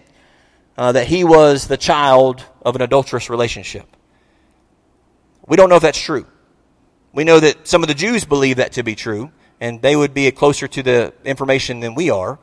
uh, 0.78 0.92
that 0.92 1.06
he 1.06 1.24
was 1.24 1.66
the 1.66 1.76
child 1.76 2.44
of 2.62 2.76
an 2.76 2.82
adulterous 2.82 3.28
relationship. 3.28 3.86
We 5.46 5.56
don't 5.56 5.68
know 5.68 5.76
if 5.76 5.82
that's 5.82 6.00
true. 6.00 6.26
We 7.12 7.24
know 7.24 7.40
that 7.40 7.66
some 7.66 7.82
of 7.82 7.88
the 7.88 7.94
Jews 7.94 8.24
believe 8.24 8.58
that 8.58 8.72
to 8.72 8.84
be 8.84 8.94
true, 8.94 9.32
and 9.60 9.82
they 9.82 9.96
would 9.96 10.14
be 10.14 10.30
closer 10.30 10.68
to 10.68 10.82
the 10.82 11.12
information 11.24 11.80
than 11.80 11.94
we 11.94 12.08
are. 12.10 12.38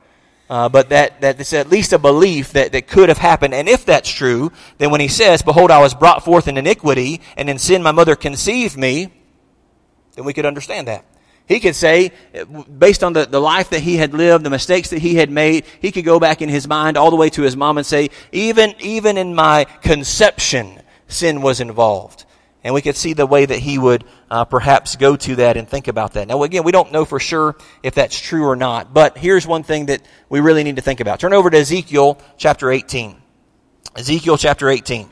Uh, 0.49 0.69
but 0.69 0.89
that, 0.89 1.19
that 1.21 1.39
it's 1.39 1.51
at 1.51 1.69
least 1.69 1.91
a 1.91 1.99
belief 1.99 2.53
that, 2.53 2.71
that 2.71 2.87
could 2.87 3.09
have 3.09 3.17
happened. 3.17 3.53
And 3.53 3.67
if 3.67 3.85
that's 3.85 4.09
true, 4.09 4.51
then 4.77 4.91
when 4.91 5.01
he 5.01 5.09
says, 5.09 5.41
Behold, 5.41 5.71
I 5.71 5.79
was 5.79 5.93
brought 5.93 6.23
forth 6.23 6.47
in 6.47 6.57
iniquity, 6.57 7.21
and 7.35 7.49
in 7.49 7.57
sin 7.57 7.83
my 7.83 7.91
mother 7.91 8.15
conceived 8.15 8.77
me, 8.77 9.11
then 10.15 10.23
we 10.25 10.33
could 10.33 10.45
understand 10.45 10.87
that. 10.87 11.05
He 11.47 11.61
could 11.61 11.75
say, 11.75 12.11
based 12.77 13.03
on 13.03 13.13
the, 13.13 13.25
the 13.25 13.39
life 13.39 13.69
that 13.69 13.79
he 13.79 13.95
had 13.95 14.13
lived, 14.13 14.43
the 14.43 14.49
mistakes 14.49 14.89
that 14.89 14.99
he 14.99 15.15
had 15.15 15.29
made, 15.29 15.65
he 15.81 15.93
could 15.93 16.03
go 16.03 16.19
back 16.19 16.41
in 16.41 16.49
his 16.49 16.67
mind 16.67 16.97
all 16.97 17.09
the 17.09 17.15
way 17.15 17.29
to 17.29 17.41
his 17.41 17.55
mom 17.55 17.77
and 17.77 17.85
say, 17.85 18.09
even, 18.33 18.75
even 18.79 19.17
in 19.17 19.33
my 19.33 19.63
conception, 19.81 20.81
sin 21.07 21.41
was 21.41 21.61
involved. 21.61 22.25
And 22.67 22.73
we 22.73 22.81
could 22.81 22.97
see 22.97 23.13
the 23.13 23.25
way 23.25 23.45
that 23.45 23.59
he 23.59 23.77
would 23.77 24.03
uh, 24.29 24.43
perhaps 24.43 24.97
go 24.97 25.15
to 25.15 25.37
that 25.37 25.55
and 25.55 25.69
think 25.69 25.87
about 25.87 26.15
that. 26.15 26.27
Now, 26.27 26.43
again, 26.43 26.65
we 26.65 26.73
don't 26.73 26.91
know 26.91 27.05
for 27.05 27.17
sure 27.17 27.55
if 27.81 27.95
that's 27.95 28.19
true 28.19 28.45
or 28.45 28.57
not, 28.57 28.93
but 28.93 29.17
here's 29.17 29.47
one 29.47 29.63
thing 29.63 29.85
that 29.85 30.01
we 30.27 30.41
really 30.41 30.65
need 30.65 30.75
to 30.75 30.81
think 30.81 30.99
about. 30.99 31.21
Turn 31.21 31.31
over 31.31 31.49
to 31.49 31.57
Ezekiel 31.57 32.19
chapter 32.35 32.69
18. 32.69 33.15
Ezekiel 33.95 34.35
chapter 34.35 34.67
18. 34.69 35.09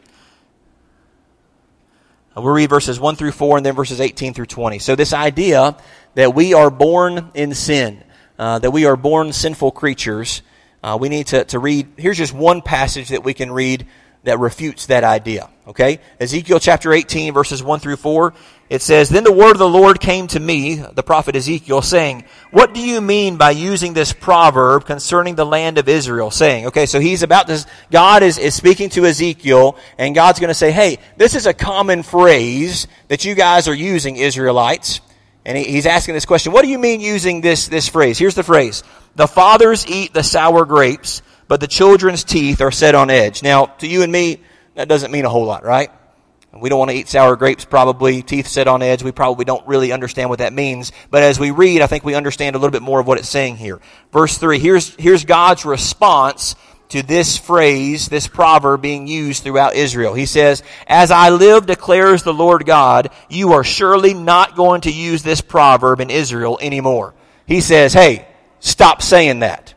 We'll 2.35 2.53
read 2.53 2.69
verses 2.69 2.99
1 2.99 3.15
through 3.15 3.31
4 3.31 3.55
and 3.55 3.65
then 3.65 3.73
verses 3.73 4.01
18 4.01 4.33
through 4.33 4.47
20. 4.47 4.79
So, 4.79 4.97
this 4.97 5.13
idea 5.13 5.77
that 6.15 6.35
we 6.35 6.53
are 6.53 6.69
born 6.69 7.31
in 7.35 7.53
sin, 7.53 8.03
uh, 8.37 8.59
that 8.59 8.71
we 8.71 8.85
are 8.85 8.97
born 8.97 9.31
sinful 9.31 9.71
creatures, 9.71 10.41
uh, 10.83 10.97
we 10.99 11.07
need 11.07 11.27
to, 11.27 11.45
to 11.45 11.59
read. 11.59 11.87
Here's 11.95 12.17
just 12.17 12.33
one 12.33 12.61
passage 12.61 13.07
that 13.09 13.23
we 13.23 13.33
can 13.33 13.49
read 13.49 13.87
that 14.25 14.39
refutes 14.39 14.87
that 14.87 15.03
idea. 15.03 15.49
Okay? 15.67 15.99
Ezekiel 16.19 16.59
chapter 16.59 16.93
18, 16.93 17.33
verses 17.33 17.63
1 17.63 17.79
through 17.79 17.95
4. 17.95 18.33
It 18.69 18.81
says, 18.81 19.09
Then 19.09 19.23
the 19.23 19.31
word 19.31 19.51
of 19.51 19.59
the 19.59 19.69
Lord 19.69 19.99
came 19.99 20.27
to 20.27 20.39
me, 20.39 20.75
the 20.75 21.03
prophet 21.03 21.35
Ezekiel, 21.35 21.81
saying, 21.81 22.25
What 22.51 22.73
do 22.73 22.81
you 22.81 22.99
mean 22.99 23.37
by 23.37 23.51
using 23.51 23.93
this 23.93 24.11
proverb 24.11 24.85
concerning 24.85 25.35
the 25.35 25.45
land 25.45 25.77
of 25.77 25.87
Israel? 25.87 26.31
Saying, 26.31 26.67
okay, 26.67 26.87
so 26.87 26.99
he's 26.99 27.23
about 27.23 27.45
this, 27.47 27.67
God 27.91 28.23
is, 28.23 28.37
is 28.37 28.55
speaking 28.55 28.89
to 28.91 29.05
Ezekiel, 29.05 29.77
and 29.97 30.15
God's 30.15 30.39
going 30.39 30.49
to 30.49 30.55
say, 30.55 30.71
Hey, 30.71 30.97
this 31.17 31.35
is 31.35 31.45
a 31.45 31.53
common 31.53 32.01
phrase 32.01 32.87
that 33.07 33.23
you 33.23 33.35
guys 33.35 33.67
are 33.67 33.75
using, 33.75 34.15
Israelites. 34.15 35.01
And 35.45 35.55
he, 35.55 35.63
he's 35.63 35.85
asking 35.85 36.15
this 36.15 36.25
question, 36.25 36.51
What 36.51 36.63
do 36.63 36.69
you 36.69 36.79
mean 36.79 37.01
using 37.01 37.41
this, 37.41 37.67
this 37.67 37.87
phrase? 37.87 38.17
Here's 38.17 38.35
the 38.35 38.43
phrase. 38.43 38.83
The 39.15 39.27
fathers 39.27 39.87
eat 39.87 40.13
the 40.13 40.23
sour 40.23 40.65
grapes, 40.65 41.21
but 41.47 41.59
the 41.59 41.67
children's 41.67 42.23
teeth 42.23 42.61
are 42.61 42.71
set 42.71 42.95
on 42.95 43.09
edge. 43.09 43.43
Now, 43.43 43.65
to 43.65 43.87
you 43.87 44.01
and 44.01 44.11
me, 44.11 44.41
that 44.75 44.87
doesn't 44.87 45.11
mean 45.11 45.25
a 45.25 45.29
whole 45.29 45.45
lot, 45.45 45.63
right? 45.63 45.91
We 46.57 46.69
don't 46.69 46.79
want 46.79 46.91
to 46.91 46.97
eat 46.97 47.09
sour 47.09 47.35
grapes, 47.35 47.65
probably. 47.65 48.21
Teeth 48.21 48.47
set 48.47 48.67
on 48.67 48.81
edge. 48.81 49.03
We 49.03 49.11
probably 49.11 49.43
don't 49.43 49.67
really 49.67 49.91
understand 49.91 50.29
what 50.29 50.39
that 50.39 50.53
means. 50.53 50.93
But 51.11 51.21
as 51.21 51.37
we 51.37 51.51
read, 51.51 51.81
I 51.81 51.87
think 51.87 52.05
we 52.05 52.15
understand 52.15 52.55
a 52.55 52.59
little 52.59 52.71
bit 52.71 52.81
more 52.81 53.01
of 53.01 53.07
what 53.07 53.17
it's 53.17 53.27
saying 53.27 53.57
here. 53.57 53.81
Verse 54.13 54.37
3, 54.37 54.59
here's, 54.59 54.95
here's 54.95 55.25
God's 55.25 55.65
response 55.65 56.55
to 56.89 57.03
this 57.03 57.37
phrase, 57.37 58.07
this 58.07 58.27
proverb 58.27 58.81
being 58.81 59.05
used 59.05 59.43
throughout 59.43 59.75
Israel. 59.75 60.13
He 60.13 60.25
says, 60.25 60.63
As 60.87 61.11
I 61.11 61.29
live, 61.29 61.65
declares 61.65 62.23
the 62.23 62.33
Lord 62.33 62.65
God, 62.65 63.09
you 63.29 63.53
are 63.53 63.63
surely 63.63 64.13
not 64.13 64.55
going 64.55 64.81
to 64.81 64.91
use 64.91 65.23
this 65.23 65.41
proverb 65.41 65.99
in 65.99 66.09
Israel 66.09 66.57
anymore. 66.61 67.13
He 67.47 67.59
says, 67.59 67.91
Hey, 67.91 68.27
stop 68.59 69.01
saying 69.01 69.39
that. 69.39 69.74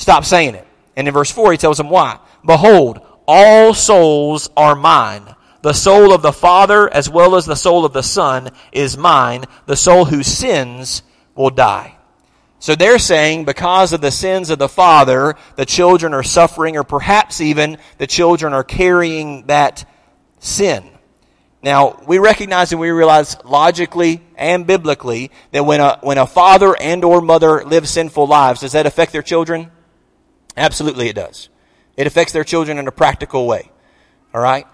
Stop 0.00 0.24
saying 0.24 0.54
it. 0.54 0.66
And 0.96 1.06
in 1.06 1.12
verse 1.12 1.30
4, 1.30 1.52
he 1.52 1.58
tells 1.58 1.76
them 1.76 1.90
why. 1.90 2.18
Behold, 2.42 3.02
all 3.28 3.74
souls 3.74 4.48
are 4.56 4.74
mine. 4.74 5.34
The 5.60 5.74
soul 5.74 6.14
of 6.14 6.22
the 6.22 6.32
Father 6.32 6.90
as 6.90 7.10
well 7.10 7.36
as 7.36 7.44
the 7.44 7.54
soul 7.54 7.84
of 7.84 7.92
the 7.92 8.02
Son 8.02 8.48
is 8.72 8.96
mine. 8.96 9.44
The 9.66 9.76
soul 9.76 10.06
who 10.06 10.22
sins 10.22 11.02
will 11.34 11.50
die. 11.50 11.98
So 12.60 12.74
they're 12.74 12.98
saying 12.98 13.44
because 13.44 13.92
of 13.92 14.00
the 14.00 14.10
sins 14.10 14.48
of 14.48 14.58
the 14.58 14.70
Father, 14.70 15.34
the 15.56 15.66
children 15.66 16.14
are 16.14 16.22
suffering, 16.22 16.78
or 16.78 16.82
perhaps 16.82 17.42
even 17.42 17.76
the 17.98 18.06
children 18.06 18.54
are 18.54 18.64
carrying 18.64 19.48
that 19.48 19.84
sin. 20.38 20.88
Now, 21.62 22.02
we 22.06 22.18
recognize 22.18 22.72
and 22.72 22.80
we 22.80 22.88
realize 22.88 23.36
logically 23.44 24.22
and 24.34 24.66
biblically 24.66 25.30
that 25.52 25.66
when 25.66 25.80
a, 25.82 25.98
when 26.00 26.16
a 26.16 26.26
father 26.26 26.74
and 26.74 27.04
or 27.04 27.20
mother 27.20 27.62
live 27.64 27.86
sinful 27.86 28.26
lives, 28.26 28.60
does 28.60 28.72
that 28.72 28.86
affect 28.86 29.12
their 29.12 29.20
children? 29.20 29.70
Absolutely 30.60 31.08
it 31.08 31.16
does. 31.16 31.48
It 31.96 32.06
affects 32.06 32.32
their 32.34 32.44
children 32.44 32.78
in 32.78 32.86
a 32.86 32.92
practical 32.92 33.46
way. 33.46 33.70
All 34.34 34.42
right? 34.42 34.66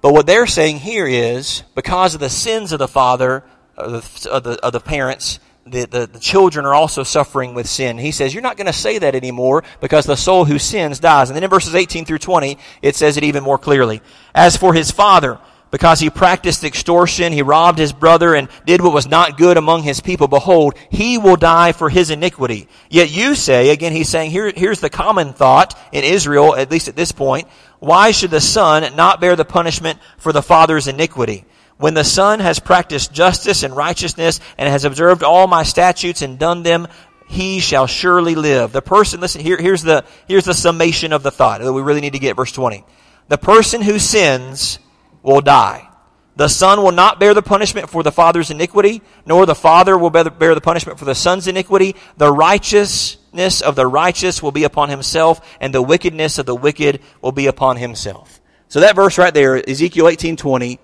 But 0.00 0.12
what 0.12 0.26
they're 0.26 0.46
saying 0.46 0.78
here 0.78 1.06
is 1.06 1.62
because 1.76 2.14
of 2.14 2.20
the 2.20 2.28
sins 2.28 2.72
of 2.72 2.80
the 2.80 2.88
father, 2.88 3.44
of 3.76 4.22
the, 4.22 4.30
of 4.30 4.42
the, 4.42 4.64
of 4.64 4.72
the 4.72 4.80
parents, 4.80 5.38
the, 5.66 5.86
the, 5.86 6.06
the, 6.06 6.18
children 6.18 6.66
are 6.66 6.74
also 6.74 7.04
suffering 7.04 7.54
with 7.54 7.68
sin. 7.68 7.98
He 7.98 8.10
says, 8.10 8.34
You're 8.34 8.42
not 8.42 8.56
going 8.56 8.66
to 8.66 8.72
say 8.72 8.98
that 8.98 9.14
anymore 9.14 9.62
because 9.80 10.04
the 10.04 10.16
soul 10.16 10.44
who 10.44 10.58
sins 10.58 10.98
dies. 10.98 11.30
And 11.30 11.36
then 11.36 11.44
in 11.44 11.50
verses 11.50 11.74
18 11.74 12.04
through 12.04 12.18
20, 12.18 12.58
it 12.82 12.96
says 12.96 13.16
it 13.16 13.24
even 13.24 13.44
more 13.44 13.58
clearly. 13.58 14.00
As 14.34 14.56
for 14.56 14.74
his 14.74 14.90
father, 14.90 15.38
because 15.70 16.00
he 16.00 16.10
practiced 16.10 16.64
extortion, 16.64 17.32
he 17.32 17.42
robbed 17.42 17.78
his 17.78 17.92
brother 17.92 18.34
and 18.34 18.48
did 18.64 18.80
what 18.80 18.94
was 18.94 19.06
not 19.06 19.36
good 19.36 19.56
among 19.56 19.82
his 19.82 20.00
people. 20.00 20.28
Behold, 20.28 20.74
he 20.90 21.18
will 21.18 21.36
die 21.36 21.72
for 21.72 21.90
his 21.90 22.10
iniquity. 22.10 22.68
Yet 22.88 23.10
you 23.10 23.34
say, 23.34 23.70
again, 23.70 23.92
he's 23.92 24.08
saying, 24.08 24.30
here, 24.30 24.52
here's 24.54 24.80
the 24.80 24.90
common 24.90 25.32
thought 25.32 25.78
in 25.92 26.04
Israel, 26.04 26.56
at 26.56 26.70
least 26.70 26.88
at 26.88 26.96
this 26.96 27.12
point. 27.12 27.48
Why 27.80 28.10
should 28.10 28.30
the 28.30 28.40
son 28.40 28.96
not 28.96 29.20
bear 29.20 29.36
the 29.36 29.44
punishment 29.44 29.98
for 30.16 30.32
the 30.32 30.42
father's 30.42 30.88
iniquity? 30.88 31.44
When 31.76 31.94
the 31.94 32.04
son 32.04 32.40
has 32.40 32.58
practiced 32.58 33.12
justice 33.12 33.62
and 33.62 33.76
righteousness 33.76 34.40
and 34.56 34.68
has 34.68 34.84
observed 34.84 35.22
all 35.22 35.46
my 35.46 35.62
statutes 35.62 36.22
and 36.22 36.38
done 36.38 36.64
them, 36.64 36.88
he 37.28 37.60
shall 37.60 37.86
surely 37.86 38.34
live. 38.34 38.72
The 38.72 38.82
person, 38.82 39.20
listen, 39.20 39.42
here, 39.42 39.58
here's 39.60 39.82
the, 39.82 40.04
here's 40.26 40.46
the 40.46 40.54
summation 40.54 41.12
of 41.12 41.22
the 41.22 41.30
thought 41.30 41.60
that 41.60 41.72
we 41.72 41.82
really 41.82 42.00
need 42.00 42.14
to 42.14 42.18
get, 42.18 42.36
verse 42.36 42.52
20. 42.52 42.84
The 43.28 43.38
person 43.38 43.82
who 43.82 43.98
sins 43.98 44.78
will 45.22 45.40
die. 45.40 45.88
The 46.36 46.48
son 46.48 46.82
will 46.82 46.92
not 46.92 47.18
bear 47.18 47.34
the 47.34 47.42
punishment 47.42 47.90
for 47.90 48.04
the 48.04 48.12
father's 48.12 48.50
iniquity, 48.50 49.02
nor 49.26 49.44
the 49.44 49.56
father 49.56 49.98
will 49.98 50.10
bear 50.10 50.54
the 50.54 50.60
punishment 50.60 50.98
for 50.98 51.04
the 51.04 51.14
son's 51.14 51.48
iniquity. 51.48 51.96
The 52.16 52.32
righteousness 52.32 53.60
of 53.60 53.74
the 53.74 53.88
righteous 53.88 54.40
will 54.40 54.52
be 54.52 54.62
upon 54.62 54.88
himself, 54.88 55.40
and 55.60 55.74
the 55.74 55.82
wickedness 55.82 56.38
of 56.38 56.46
the 56.46 56.54
wicked 56.54 57.00
will 57.20 57.32
be 57.32 57.48
upon 57.48 57.76
himself. 57.76 58.40
So 58.68 58.80
that 58.80 58.94
verse 58.94 59.18
right 59.18 59.34
there, 59.34 59.56
Ezekiel 59.68 60.06
18:20, 60.06 60.78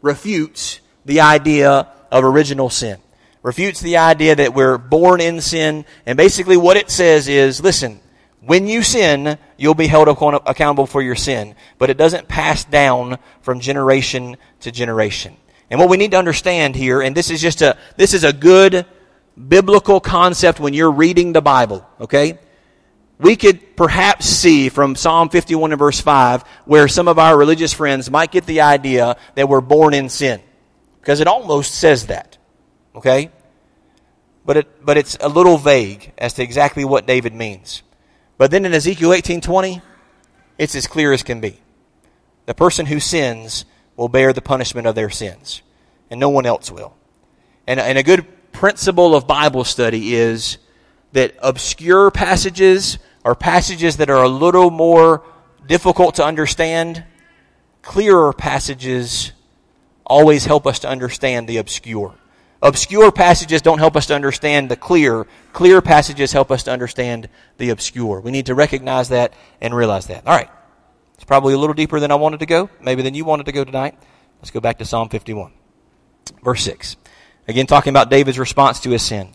refutes 0.00 0.80
the 1.04 1.20
idea 1.20 1.88
of 2.10 2.24
original 2.24 2.70
sin. 2.70 2.96
Refutes 3.42 3.80
the 3.80 3.98
idea 3.98 4.34
that 4.34 4.54
we're 4.54 4.78
born 4.78 5.20
in 5.20 5.42
sin, 5.42 5.84
and 6.06 6.16
basically 6.16 6.56
what 6.56 6.78
it 6.78 6.90
says 6.90 7.28
is, 7.28 7.60
listen, 7.60 8.00
when 8.40 8.68
you 8.68 8.82
sin, 8.82 9.38
you'll 9.56 9.74
be 9.74 9.88
held 9.88 10.08
accountable 10.08 10.86
for 10.86 11.02
your 11.02 11.16
sin, 11.16 11.56
but 11.76 11.90
it 11.90 11.96
doesn't 11.96 12.28
pass 12.28 12.64
down 12.64 13.18
from 13.40 13.60
generation 13.60 14.36
to 14.60 14.70
generation. 14.70 15.36
And 15.70 15.80
what 15.80 15.88
we 15.88 15.96
need 15.96 16.12
to 16.12 16.18
understand 16.18 16.76
here, 16.76 17.00
and 17.00 17.16
this 17.16 17.30
is 17.30 17.40
just 17.40 17.62
a, 17.62 17.76
this 17.96 18.14
is 18.14 18.24
a 18.24 18.32
good 18.32 18.86
biblical 19.36 20.00
concept 20.00 20.60
when 20.60 20.72
you're 20.72 20.90
reading 20.90 21.32
the 21.32 21.42
Bible, 21.42 21.86
okay? 22.00 22.38
We 23.18 23.34
could 23.34 23.76
perhaps 23.76 24.26
see 24.26 24.68
from 24.68 24.94
Psalm 24.94 25.28
51 25.28 25.72
and 25.72 25.78
verse 25.78 26.00
5 26.00 26.42
where 26.64 26.86
some 26.86 27.08
of 27.08 27.18
our 27.18 27.36
religious 27.36 27.72
friends 27.72 28.10
might 28.10 28.30
get 28.30 28.46
the 28.46 28.60
idea 28.60 29.16
that 29.34 29.48
we're 29.48 29.60
born 29.60 29.94
in 29.94 30.08
sin. 30.08 30.40
Because 31.00 31.20
it 31.20 31.26
almost 31.26 31.74
says 31.74 32.06
that, 32.06 32.38
okay? 32.94 33.30
But, 34.44 34.58
it, 34.58 34.84
but 34.84 34.96
it's 34.96 35.16
a 35.20 35.28
little 35.28 35.58
vague 35.58 36.12
as 36.16 36.34
to 36.34 36.42
exactly 36.42 36.84
what 36.84 37.06
David 37.06 37.34
means. 37.34 37.82
But 38.38 38.52
then 38.52 38.64
in 38.64 38.72
Ezekiel 38.72 39.10
18:20, 39.12 39.82
it's 40.56 40.74
as 40.74 40.86
clear 40.86 41.12
as 41.12 41.22
can 41.22 41.40
be. 41.40 41.60
The 42.46 42.54
person 42.54 42.86
who 42.86 43.00
sins 43.00 43.64
will 43.96 44.08
bear 44.08 44.32
the 44.32 44.40
punishment 44.40 44.86
of 44.86 44.94
their 44.94 45.10
sins, 45.10 45.60
and 46.10 46.18
no 46.18 46.28
one 46.28 46.46
else 46.46 46.70
will. 46.70 46.94
And, 47.66 47.78
and 47.78 47.98
a 47.98 48.02
good 48.02 48.52
principle 48.52 49.14
of 49.14 49.26
Bible 49.26 49.64
study 49.64 50.14
is 50.14 50.58
that 51.12 51.34
obscure 51.42 52.10
passages 52.10 52.98
or 53.24 53.34
passages 53.34 53.98
that 53.98 54.08
are 54.08 54.22
a 54.22 54.28
little 54.28 54.70
more 54.70 55.24
difficult 55.66 56.14
to 56.14 56.24
understand, 56.24 57.04
clearer 57.82 58.32
passages 58.32 59.32
always 60.06 60.46
help 60.46 60.66
us 60.66 60.78
to 60.80 60.88
understand 60.88 61.48
the 61.48 61.58
obscure. 61.58 62.14
Obscure 62.60 63.12
passages 63.12 63.62
don't 63.62 63.78
help 63.78 63.96
us 63.96 64.06
to 64.06 64.14
understand 64.14 64.68
the 64.68 64.76
clear. 64.76 65.26
Clear 65.52 65.80
passages 65.80 66.32
help 66.32 66.50
us 66.50 66.64
to 66.64 66.72
understand 66.72 67.28
the 67.56 67.70
obscure. 67.70 68.20
We 68.20 68.32
need 68.32 68.46
to 68.46 68.54
recognize 68.54 69.10
that 69.10 69.32
and 69.60 69.74
realize 69.74 70.06
that. 70.08 70.26
All 70.26 70.36
right. 70.36 70.50
It's 71.14 71.24
probably 71.24 71.54
a 71.54 71.58
little 71.58 71.74
deeper 71.74 72.00
than 72.00 72.10
I 72.10 72.16
wanted 72.16 72.40
to 72.40 72.46
go, 72.46 72.70
maybe 72.80 73.02
than 73.02 73.14
you 73.14 73.24
wanted 73.24 73.46
to 73.46 73.52
go 73.52 73.64
tonight. 73.64 73.98
Let's 74.40 74.50
go 74.50 74.60
back 74.60 74.78
to 74.78 74.84
Psalm 74.84 75.08
51. 75.08 75.52
Verse 76.42 76.62
6. 76.62 76.96
Again, 77.46 77.66
talking 77.66 77.90
about 77.90 78.10
David's 78.10 78.38
response 78.38 78.80
to 78.80 78.90
his 78.90 79.02
sin. 79.02 79.32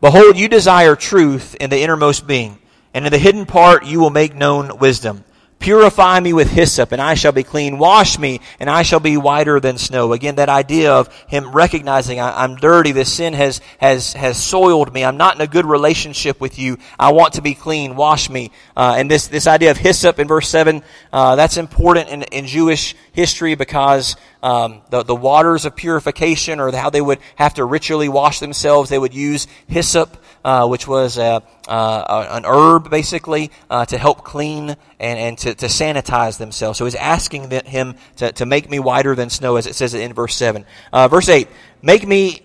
Behold, 0.00 0.36
you 0.36 0.48
desire 0.48 0.96
truth 0.96 1.54
in 1.60 1.70
the 1.70 1.80
innermost 1.80 2.26
being, 2.26 2.58
and 2.94 3.06
in 3.06 3.12
the 3.12 3.18
hidden 3.18 3.46
part 3.46 3.84
you 3.84 4.00
will 4.00 4.10
make 4.10 4.34
known 4.34 4.78
wisdom. 4.78 5.24
Purify 5.66 6.20
me 6.20 6.32
with 6.32 6.52
hyssop, 6.52 6.92
and 6.92 7.02
I 7.02 7.14
shall 7.14 7.32
be 7.32 7.42
clean. 7.42 7.76
Wash 7.76 8.20
me, 8.20 8.40
and 8.60 8.70
I 8.70 8.84
shall 8.84 9.00
be 9.00 9.16
whiter 9.16 9.58
than 9.58 9.78
snow. 9.78 10.12
Again, 10.12 10.36
that 10.36 10.48
idea 10.48 10.92
of 10.92 11.12
him 11.26 11.50
recognizing 11.50 12.20
I, 12.20 12.44
am 12.44 12.54
dirty. 12.54 12.92
This 12.92 13.12
sin 13.12 13.34
has, 13.34 13.60
has, 13.78 14.12
has 14.12 14.40
soiled 14.40 14.94
me. 14.94 15.04
I'm 15.04 15.16
not 15.16 15.34
in 15.34 15.40
a 15.40 15.48
good 15.48 15.66
relationship 15.66 16.40
with 16.40 16.56
you. 16.56 16.78
I 17.00 17.10
want 17.10 17.32
to 17.32 17.42
be 17.42 17.54
clean. 17.54 17.96
Wash 17.96 18.30
me. 18.30 18.52
Uh, 18.76 18.94
and 18.96 19.10
this, 19.10 19.26
this 19.26 19.48
idea 19.48 19.72
of 19.72 19.76
hyssop 19.76 20.20
in 20.20 20.28
verse 20.28 20.48
7, 20.48 20.84
uh, 21.12 21.34
that's 21.34 21.56
important 21.56 22.10
in, 22.10 22.22
in 22.22 22.46
Jewish 22.46 22.94
history 23.10 23.56
because 23.56 24.14
um, 24.44 24.82
the, 24.90 25.02
the 25.02 25.16
waters 25.16 25.64
of 25.64 25.74
purification 25.74 26.60
or 26.60 26.70
how 26.70 26.90
they 26.90 27.00
would 27.00 27.18
have 27.34 27.54
to 27.54 27.64
ritually 27.64 28.08
wash 28.08 28.38
themselves, 28.38 28.88
they 28.88 29.00
would 29.00 29.14
use 29.14 29.48
hyssop 29.66 30.16
uh, 30.46 30.64
which 30.64 30.86
was 30.86 31.18
a, 31.18 31.42
uh, 31.66 32.26
an 32.30 32.44
herb 32.46 32.88
basically 32.88 33.50
uh, 33.68 33.84
to 33.84 33.98
help 33.98 34.22
clean 34.22 34.76
and, 35.00 35.18
and 35.18 35.36
to, 35.38 35.52
to 35.56 35.66
sanitize 35.66 36.38
themselves. 36.38 36.78
So 36.78 36.84
he's 36.84 36.94
asking 36.94 37.50
him 37.50 37.96
to, 38.18 38.30
to 38.30 38.46
make 38.46 38.70
me 38.70 38.78
whiter 38.78 39.16
than 39.16 39.28
snow, 39.28 39.56
as 39.56 39.66
it 39.66 39.74
says 39.74 39.92
in 39.92 40.12
verse 40.12 40.36
7. 40.36 40.64
Uh, 40.92 41.08
verse 41.08 41.28
8, 41.28 41.48
make 41.82 42.06
me 42.06 42.42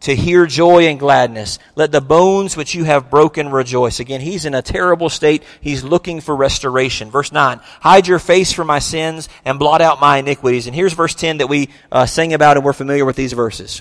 to 0.00 0.14
hear 0.14 0.44
joy 0.44 0.88
and 0.88 1.00
gladness. 1.00 1.58
Let 1.76 1.92
the 1.92 2.02
bones 2.02 2.58
which 2.58 2.74
you 2.74 2.84
have 2.84 3.08
broken 3.08 3.48
rejoice. 3.48 4.00
Again, 4.00 4.20
he's 4.20 4.44
in 4.44 4.52
a 4.52 4.60
terrible 4.60 5.08
state. 5.08 5.42
He's 5.62 5.82
looking 5.82 6.20
for 6.20 6.36
restoration. 6.36 7.10
Verse 7.10 7.32
9, 7.32 7.58
hide 7.80 8.06
your 8.06 8.18
face 8.18 8.52
from 8.52 8.66
my 8.66 8.80
sins 8.80 9.30
and 9.46 9.58
blot 9.58 9.80
out 9.80 9.98
my 9.98 10.18
iniquities. 10.18 10.66
And 10.66 10.76
here's 10.76 10.92
verse 10.92 11.14
10 11.14 11.38
that 11.38 11.48
we 11.48 11.70
uh, 11.90 12.04
sing 12.04 12.34
about 12.34 12.58
and 12.58 12.66
we're 12.66 12.74
familiar 12.74 13.06
with 13.06 13.16
these 13.16 13.32
verses. 13.32 13.80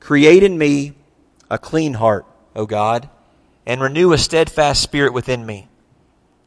Create 0.00 0.42
in 0.42 0.58
me 0.58 0.94
a 1.48 1.56
clean 1.56 1.94
heart 1.94 2.26
O 2.54 2.66
God, 2.66 3.08
and 3.66 3.80
renew 3.80 4.12
a 4.12 4.18
steadfast 4.18 4.82
spirit 4.82 5.12
within 5.12 5.44
me. 5.44 5.68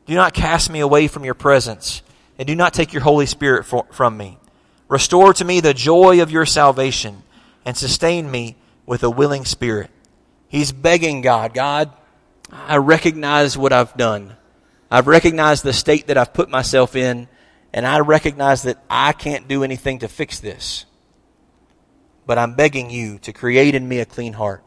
Do 0.06 0.16
not 0.16 0.34
cast 0.34 0.70
me 0.70 0.80
away 0.80 1.08
from 1.08 1.26
your 1.26 1.34
presence, 1.34 2.02
and 2.38 2.48
do 2.48 2.56
not 2.56 2.74
take 2.74 2.94
your 2.94 3.02
Holy 3.04 3.26
Spirit 3.26 3.66
for, 3.66 3.86
from 3.92 4.16
me. 4.16 4.38
Restore 4.88 5.34
to 5.34 5.46
me 5.46 5.60
the 5.60 5.74
joy 5.74 6.22
of 6.22 6.32
your 6.32 6.46
salvation, 6.46 7.24
and 7.66 7.76
sustain 7.76 8.32
me 8.32 8.56
with 8.86 9.04
a 9.04 9.10
willing 9.10 9.44
spirit. 9.44 9.92
He's 10.48 10.72
begging 10.72 11.22
God, 11.22 11.54
God, 11.54 11.92
I 12.52 12.78
recognize 12.78 13.58
what 13.58 13.74
I've 13.74 13.96
done. 13.98 14.38
I've 14.90 15.08
recognized 15.08 15.64
the 15.64 15.74
state 15.74 16.08
that 16.08 16.18
I've 16.18 16.34
put 16.34 16.50
myself 16.50 16.96
in, 16.96 17.28
and 17.74 17.86
I 17.86 18.00
recognize 18.00 18.64
that 18.64 18.82
I 18.90 19.12
can't 19.12 19.50
do 19.50 19.64
anything 19.64 20.00
to 20.00 20.08
fix 20.08 20.40
this. 20.40 20.86
But 22.26 22.38
I'm 22.38 22.54
begging 22.54 22.90
you 22.90 23.20
to 23.20 23.34
create 23.34 23.76
in 23.76 23.88
me 23.88 24.00
a 24.00 24.06
clean 24.06 24.34
heart 24.34 24.64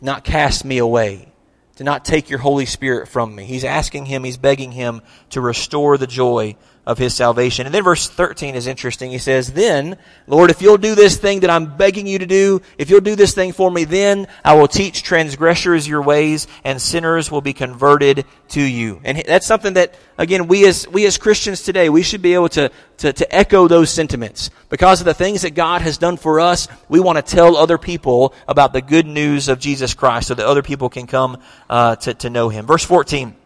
to 0.00 0.04
not 0.06 0.24
cast 0.24 0.64
me 0.64 0.78
away, 0.78 1.28
to 1.76 1.84
not 1.84 2.04
take 2.04 2.30
your 2.30 2.38
Holy 2.38 2.66
Spirit 2.66 3.06
from 3.06 3.34
me. 3.34 3.44
He's 3.44 3.64
asking 3.64 4.06
him, 4.06 4.24
he's 4.24 4.38
begging 4.38 4.72
him 4.72 5.02
to 5.30 5.40
restore 5.42 5.98
the 5.98 6.06
joy 6.06 6.56
of 6.86 6.98
his 6.98 7.14
salvation. 7.14 7.66
And 7.66 7.74
then 7.74 7.84
verse 7.84 8.08
13 8.08 8.54
is 8.54 8.66
interesting. 8.66 9.10
He 9.10 9.18
says, 9.18 9.52
Then, 9.52 9.98
Lord, 10.26 10.50
if 10.50 10.62
you'll 10.62 10.78
do 10.78 10.94
this 10.94 11.18
thing 11.18 11.40
that 11.40 11.50
I'm 11.50 11.76
begging 11.76 12.06
you 12.06 12.18
to 12.18 12.26
do, 12.26 12.62
if 12.78 12.88
you'll 12.88 13.00
do 13.00 13.16
this 13.16 13.34
thing 13.34 13.52
for 13.52 13.70
me, 13.70 13.84
then 13.84 14.26
I 14.44 14.54
will 14.54 14.68
teach 14.68 15.02
transgressors 15.02 15.86
your 15.86 16.02
ways 16.02 16.46
and 16.64 16.80
sinners 16.80 17.30
will 17.30 17.42
be 17.42 17.52
converted 17.52 18.24
to 18.48 18.60
you. 18.60 19.00
And 19.04 19.22
that's 19.26 19.46
something 19.46 19.74
that, 19.74 19.94
again, 20.16 20.48
we 20.48 20.66
as, 20.66 20.88
we 20.88 21.06
as 21.06 21.18
Christians 21.18 21.62
today, 21.62 21.90
we 21.90 22.02
should 22.02 22.22
be 22.22 22.34
able 22.34 22.48
to, 22.50 22.70
to, 22.98 23.12
to 23.12 23.34
echo 23.34 23.68
those 23.68 23.90
sentiments. 23.90 24.50
Because 24.70 25.00
of 25.00 25.04
the 25.04 25.14
things 25.14 25.42
that 25.42 25.54
God 25.54 25.82
has 25.82 25.98
done 25.98 26.16
for 26.16 26.40
us, 26.40 26.66
we 26.88 26.98
want 26.98 27.16
to 27.16 27.22
tell 27.22 27.56
other 27.56 27.78
people 27.78 28.34
about 28.48 28.72
the 28.72 28.82
good 28.82 29.06
news 29.06 29.48
of 29.48 29.58
Jesus 29.58 29.94
Christ 29.94 30.28
so 30.28 30.34
that 30.34 30.46
other 30.46 30.62
people 30.62 30.88
can 30.88 31.06
come 31.06 31.38
uh, 31.68 31.96
to, 31.96 32.14
to 32.14 32.30
know 32.30 32.48
Him. 32.48 32.66
Verse 32.66 32.84
14. 32.84 33.36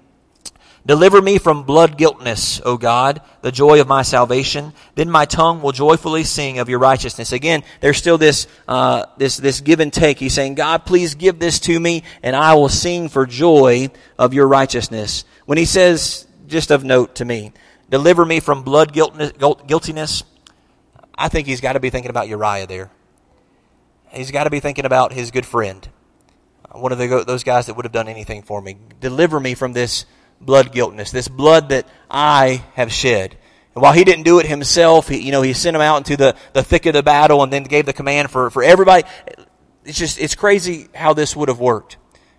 Deliver 0.87 1.23
me 1.23 1.39
from 1.39 1.63
blood 1.63 1.97
guiltness, 1.97 2.61
O 2.63 2.77
God, 2.77 3.23
the 3.41 3.51
joy 3.51 3.81
of 3.81 3.89
my 3.89 4.03
salvation. 4.03 4.75
Then 4.97 5.11
my 5.11 5.25
tongue 5.25 5.63
will 5.63 5.73
joyfully 5.73 6.25
sing 6.25 6.59
of 6.59 6.69
your 6.69 6.79
righteousness. 6.79 7.33
Again, 7.33 7.63
there's 7.81 7.97
still 7.97 8.19
this, 8.19 8.47
uh, 8.69 9.07
this, 9.17 9.39
this 9.39 9.63
give 9.63 9.81
and 9.81 9.91
take. 9.91 10.19
He's 10.19 10.35
saying, 10.35 10.57
God, 10.57 10.85
please 10.85 11.15
give 11.15 11.39
this 11.39 11.59
to 11.61 11.81
me, 11.81 12.03
and 12.23 12.37
I 12.37 12.53
will 12.53 12.69
sing 12.69 13.09
for 13.09 13.25
joy 13.25 13.89
of 14.19 14.35
your 14.35 14.47
righteousness. 14.47 15.25
When 15.47 15.57
he 15.57 15.65
says, 15.65 16.27
just 16.47 16.71
of 16.71 16.85
note 16.85 17.15
to 17.15 17.25
me, 17.25 17.53
deliver 17.89 18.27
me 18.27 18.41
from 18.41 18.63
blood 18.63 18.93
guiltness 18.93 19.33
guiltiness, 19.67 20.23
I 21.17 21.29
think 21.29 21.47
he's 21.47 21.63
got 21.63 21.75
to 21.75 21.81
be 21.81 21.89
thinking 21.89 22.11
about 22.11 22.29
Uriah 22.29 22.67
there. 22.67 22.91
He's 24.13 24.31
got 24.31 24.45
to 24.45 24.51
be 24.51 24.61
thinking 24.61 24.85
about 24.85 25.15
his 25.15 25.31
good 25.31 25.47
friend, 25.47 25.89
one 26.73 26.93
of 26.93 26.99
the, 26.99 27.25
those 27.27 27.43
guys 27.43 27.67
that 27.67 27.75
would 27.75 27.87
have 27.87 27.93
done 27.93 28.09
anything 28.09 28.43
for 28.43 28.61
me. 28.61 28.77
Deliver 29.01 29.41
me 29.41 29.55
from 29.55 29.73
this 29.73 30.05
blood 30.45 30.73
guiltness, 30.73 31.11
this 31.11 31.29
blood 31.29 31.71
that 31.71 31.87
I 32.11 32.65
have 32.75 32.93
shed. 32.93 33.37
And 33.75 33.83
while 33.83 33.93
he 33.93 34.05
didn't 34.05 34.25
do 34.25 34.39
it 34.39 34.47
himself, 34.47 35.09
he, 35.09 35.19
you 35.19 35.33
know, 35.33 35.43
he 35.43 35.53
sent 35.53 35.75
him 35.75 35.83
out 35.83 35.99
into 35.99 36.17
the, 36.17 36.37
the 36.53 36.63
thick 36.63 36.87
of 36.87 36.93
the 36.93 37.03
battle 37.03 37.43
and 37.43 37.53
then 37.53 37.65
gave 37.65 37.87
the 37.87 37.93
command 37.93 38.31
for, 38.31 38.51
for 38.51 38.63
everybody. 38.63 39.05
It's 39.85 39.99
just, 39.99 40.19
it's 40.21 40.35
crazy 40.35 40.89
how 40.95 41.13
this 41.15 41.35
would 41.35 41.49
have 41.49 41.59
worked. 41.59 41.97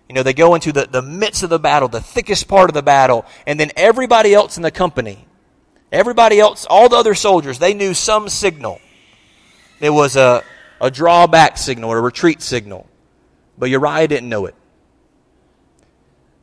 You 0.08 0.14
know, 0.14 0.22
they 0.22 0.34
go 0.34 0.54
into 0.54 0.72
the, 0.72 0.86
the 0.86 1.02
midst 1.02 1.42
of 1.42 1.50
the 1.50 1.58
battle, 1.58 1.88
the 1.88 2.00
thickest 2.00 2.48
part 2.48 2.70
of 2.70 2.74
the 2.74 2.82
battle, 2.82 3.26
and 3.46 3.58
then 3.58 3.70
everybody 3.76 4.32
else 4.32 4.56
in 4.56 4.62
the 4.62 4.70
company, 4.70 5.26
everybody 5.90 6.38
else, 6.38 6.64
all 6.64 6.88
the 6.88 6.96
other 6.96 7.14
soldiers, 7.14 7.58
they 7.58 7.74
knew 7.74 7.92
some 7.92 8.28
signal. 8.28 8.80
It 9.80 9.90
was 9.90 10.16
a, 10.16 10.42
a 10.80 10.90
drawback 10.90 11.58
signal 11.58 11.90
or 11.90 11.98
a 11.98 12.02
retreat 12.02 12.40
signal. 12.40 12.86
But 13.58 13.70
Uriah 13.70 14.08
didn't 14.08 14.28
know 14.28 14.46
it. 14.46 14.54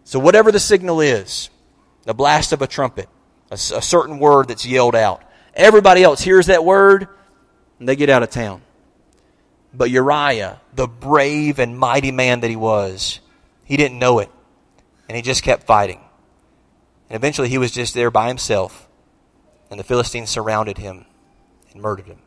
So, 0.04 0.20
whatever 0.20 0.52
the 0.52 0.60
signal 0.60 1.00
is, 1.00 1.50
the 2.04 2.14
blast 2.14 2.54
of 2.54 2.62
a 2.62 2.68
trumpet, 2.68 3.10
a, 3.50 3.56
a 3.56 3.82
certain 3.82 4.20
word 4.20 4.48
that's 4.48 4.66
yelled 4.66 4.96
out, 4.96 5.24
everybody 5.54 6.04
else 6.04 6.22
hears 6.22 6.48
that 6.48 6.64
word 6.64 7.08
and 7.80 7.88
they 7.88 7.96
get 7.96 8.10
out 8.10 8.24
of 8.24 8.30
town. 8.30 8.62
But 9.74 9.90
Uriah, 9.90 10.62
the 10.74 10.88
brave 10.88 11.60
and 11.60 11.78
mighty 11.78 12.12
man 12.12 12.42
that 12.42 12.50
he 12.50 12.56
was, 12.56 13.20
he 13.66 13.78
didn't 13.78 14.00
know 14.00 14.20
it. 14.20 14.30
And 15.10 15.16
he 15.16 15.22
just 15.22 15.44
kept 15.44 15.64
fighting. 15.64 16.00
And 17.10 17.16
eventually 17.16 17.50
he 17.50 17.58
was 17.58 17.72
just 17.72 17.94
there 17.94 18.12
by 18.12 18.28
himself. 18.28 18.88
And 19.70 19.80
the 19.80 19.84
Philistines 19.84 20.30
surrounded 20.30 20.78
him 20.78 21.06
and 21.72 21.82
murdered 21.82 22.06
him. 22.06 22.20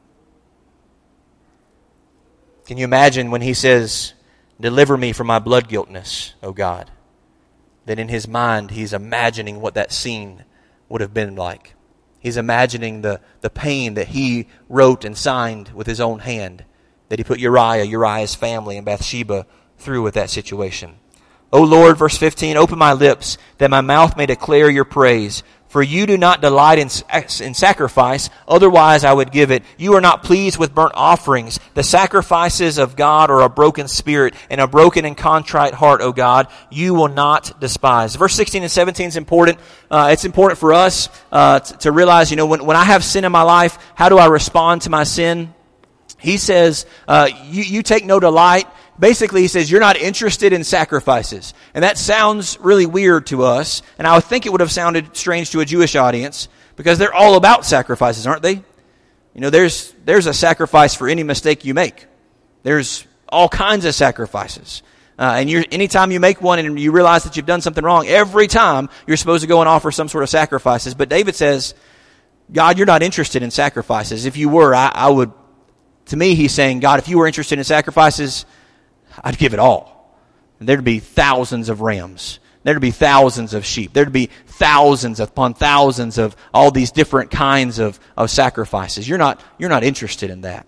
Can 2.66 2.78
you 2.78 2.84
imagine 2.84 3.30
when 3.30 3.42
he 3.42 3.54
says, 3.54 4.12
Deliver 4.60 4.96
me 4.96 5.12
from 5.12 5.26
my 5.26 5.38
blood 5.38 5.68
guiltness, 5.68 6.34
O 6.42 6.52
God? 6.52 6.90
That 7.86 7.98
in 7.98 8.08
his 8.08 8.28
mind 8.28 8.72
he's 8.72 8.92
imagining 8.92 9.60
what 9.60 9.74
that 9.74 9.92
scene 9.92 10.44
would 10.88 11.00
have 11.00 11.14
been 11.14 11.34
like. 11.34 11.74
He's 12.18 12.36
imagining 12.36 13.02
the, 13.02 13.20
the 13.40 13.50
pain 13.50 13.94
that 13.94 14.08
he 14.08 14.48
wrote 14.68 15.04
and 15.04 15.16
signed 15.16 15.70
with 15.70 15.86
his 15.86 16.00
own 16.00 16.20
hand, 16.20 16.64
that 17.08 17.18
he 17.18 17.24
put 17.24 17.38
Uriah, 17.38 17.84
Uriah's 17.84 18.34
family, 18.34 18.76
and 18.76 18.84
Bathsheba 18.84 19.46
through 19.78 20.02
with 20.02 20.14
that 20.14 20.30
situation. 20.30 20.98
O 21.52 21.62
Lord, 21.62 21.96
verse 21.96 22.18
15, 22.18 22.56
open 22.56 22.78
my 22.78 22.92
lips 22.92 23.38
that 23.58 23.70
my 23.70 23.80
mouth 23.80 24.16
may 24.16 24.26
declare 24.26 24.68
your 24.68 24.84
praise. 24.84 25.44
For 25.76 25.82
you 25.82 26.06
do 26.06 26.16
not 26.16 26.40
delight 26.40 26.78
in, 26.78 26.88
in 27.44 27.52
sacrifice, 27.52 28.30
otherwise 28.48 29.04
I 29.04 29.12
would 29.12 29.30
give 29.30 29.50
it. 29.50 29.62
You 29.76 29.92
are 29.92 30.00
not 30.00 30.22
pleased 30.22 30.58
with 30.58 30.74
burnt 30.74 30.94
offerings. 30.94 31.60
The 31.74 31.82
sacrifices 31.82 32.78
of 32.78 32.96
God 32.96 33.30
are 33.30 33.42
a 33.42 33.50
broken 33.50 33.86
spirit 33.86 34.32
and 34.48 34.58
a 34.58 34.66
broken 34.66 35.04
and 35.04 35.14
contrite 35.14 35.74
heart, 35.74 36.00
O 36.00 36.14
God, 36.14 36.48
you 36.70 36.94
will 36.94 37.08
not 37.08 37.60
despise. 37.60 38.16
Verse 38.16 38.34
16 38.34 38.62
and 38.62 38.72
17 38.72 39.08
is 39.08 39.16
important. 39.18 39.58
Uh, 39.90 40.08
it's 40.12 40.24
important 40.24 40.58
for 40.58 40.72
us 40.72 41.10
uh, 41.30 41.60
to, 41.60 41.76
to 41.76 41.92
realize, 41.92 42.30
you 42.30 42.38
know, 42.38 42.46
when, 42.46 42.64
when 42.64 42.78
I 42.78 42.84
have 42.84 43.04
sin 43.04 43.26
in 43.26 43.32
my 43.32 43.42
life, 43.42 43.76
how 43.94 44.08
do 44.08 44.16
I 44.16 44.28
respond 44.28 44.80
to 44.82 44.88
my 44.88 45.04
sin? 45.04 45.52
He 46.18 46.38
says, 46.38 46.86
uh, 47.06 47.28
you, 47.44 47.62
you 47.62 47.82
take 47.82 48.06
no 48.06 48.18
delight 48.18 48.66
basically 48.98 49.42
he 49.42 49.48
says 49.48 49.70
you're 49.70 49.80
not 49.80 49.96
interested 49.96 50.52
in 50.52 50.64
sacrifices. 50.64 51.54
And 51.74 51.84
that 51.84 51.98
sounds 51.98 52.58
really 52.60 52.86
weird 52.86 53.26
to 53.28 53.42
us 53.42 53.82
and 53.98 54.06
i 54.06 54.18
think 54.20 54.46
it 54.46 54.52
would 54.52 54.60
have 54.60 54.72
sounded 54.72 55.16
strange 55.16 55.50
to 55.50 55.60
a 55.60 55.64
jewish 55.64 55.96
audience 55.96 56.48
because 56.76 56.98
they're 56.98 57.14
all 57.14 57.36
about 57.36 57.64
sacrifices 57.64 58.26
aren't 58.26 58.42
they? 58.42 58.62
You 59.34 59.42
know 59.42 59.50
there's 59.50 59.94
there's 60.04 60.26
a 60.26 60.32
sacrifice 60.32 60.94
for 60.94 61.08
any 61.08 61.22
mistake 61.22 61.64
you 61.66 61.74
make. 61.74 62.06
There's 62.62 63.06
all 63.28 63.48
kinds 63.50 63.84
of 63.84 63.94
sacrifices. 63.94 64.82
Uh, 65.18 65.36
and 65.38 65.50
you're, 65.50 65.64
anytime 65.70 66.10
you 66.10 66.20
make 66.20 66.42
one 66.42 66.58
and 66.58 66.78
you 66.78 66.92
realize 66.92 67.24
that 67.24 67.36
you've 67.36 67.46
done 67.46 67.60
something 67.62 67.82
wrong 67.82 68.06
every 68.06 68.46
time 68.46 68.88
you're 69.06 69.16
supposed 69.16 69.42
to 69.42 69.46
go 69.46 69.60
and 69.60 69.68
offer 69.68 69.90
some 69.90 70.08
sort 70.08 70.22
of 70.22 70.30
sacrifices. 70.30 70.94
But 70.94 71.08
david 71.08 71.34
says 71.34 71.74
god 72.52 72.78
you're 72.78 72.86
not 72.86 73.02
interested 73.02 73.42
in 73.42 73.50
sacrifices. 73.50 74.24
If 74.24 74.36
you 74.36 74.48
were 74.48 74.74
I, 74.74 74.90
I 74.94 75.10
would 75.10 75.32
to 76.06 76.16
me 76.16 76.34
he's 76.34 76.52
saying 76.52 76.80
god 76.80 76.98
if 76.98 77.08
you 77.08 77.18
were 77.18 77.26
interested 77.26 77.58
in 77.58 77.64
sacrifices 77.64 78.46
I'd 79.22 79.38
give 79.38 79.52
it 79.52 79.58
all. 79.58 80.16
And 80.58 80.68
There'd 80.68 80.84
be 80.84 81.00
thousands 81.00 81.68
of 81.68 81.80
rams. 81.80 82.38
There'd 82.62 82.80
be 82.80 82.90
thousands 82.90 83.54
of 83.54 83.64
sheep. 83.64 83.92
There'd 83.92 84.12
be 84.12 84.28
thousands 84.46 85.20
upon 85.20 85.54
thousands 85.54 86.18
of 86.18 86.34
all 86.52 86.72
these 86.72 86.90
different 86.90 87.30
kinds 87.30 87.78
of, 87.78 88.00
of 88.16 88.28
sacrifices. 88.28 89.08
You're 89.08 89.18
not, 89.18 89.40
you're 89.56 89.70
not 89.70 89.84
interested 89.84 90.30
in 90.30 90.40
that. 90.40 90.66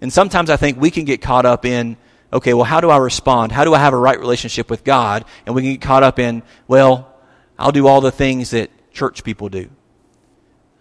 And 0.00 0.12
sometimes 0.12 0.48
I 0.48 0.56
think 0.56 0.80
we 0.80 0.92
can 0.92 1.04
get 1.04 1.20
caught 1.20 1.46
up 1.46 1.64
in, 1.64 1.96
okay, 2.32 2.54
well, 2.54 2.64
how 2.64 2.80
do 2.80 2.88
I 2.88 2.98
respond? 2.98 3.50
How 3.50 3.64
do 3.64 3.74
I 3.74 3.80
have 3.80 3.94
a 3.94 3.98
right 3.98 4.18
relationship 4.18 4.70
with 4.70 4.84
God? 4.84 5.24
And 5.44 5.54
we 5.54 5.62
can 5.62 5.72
get 5.72 5.80
caught 5.80 6.04
up 6.04 6.20
in, 6.20 6.44
well, 6.68 7.12
I'll 7.58 7.72
do 7.72 7.88
all 7.88 8.00
the 8.00 8.12
things 8.12 8.50
that 8.50 8.70
church 8.92 9.24
people 9.24 9.48
do. 9.48 9.70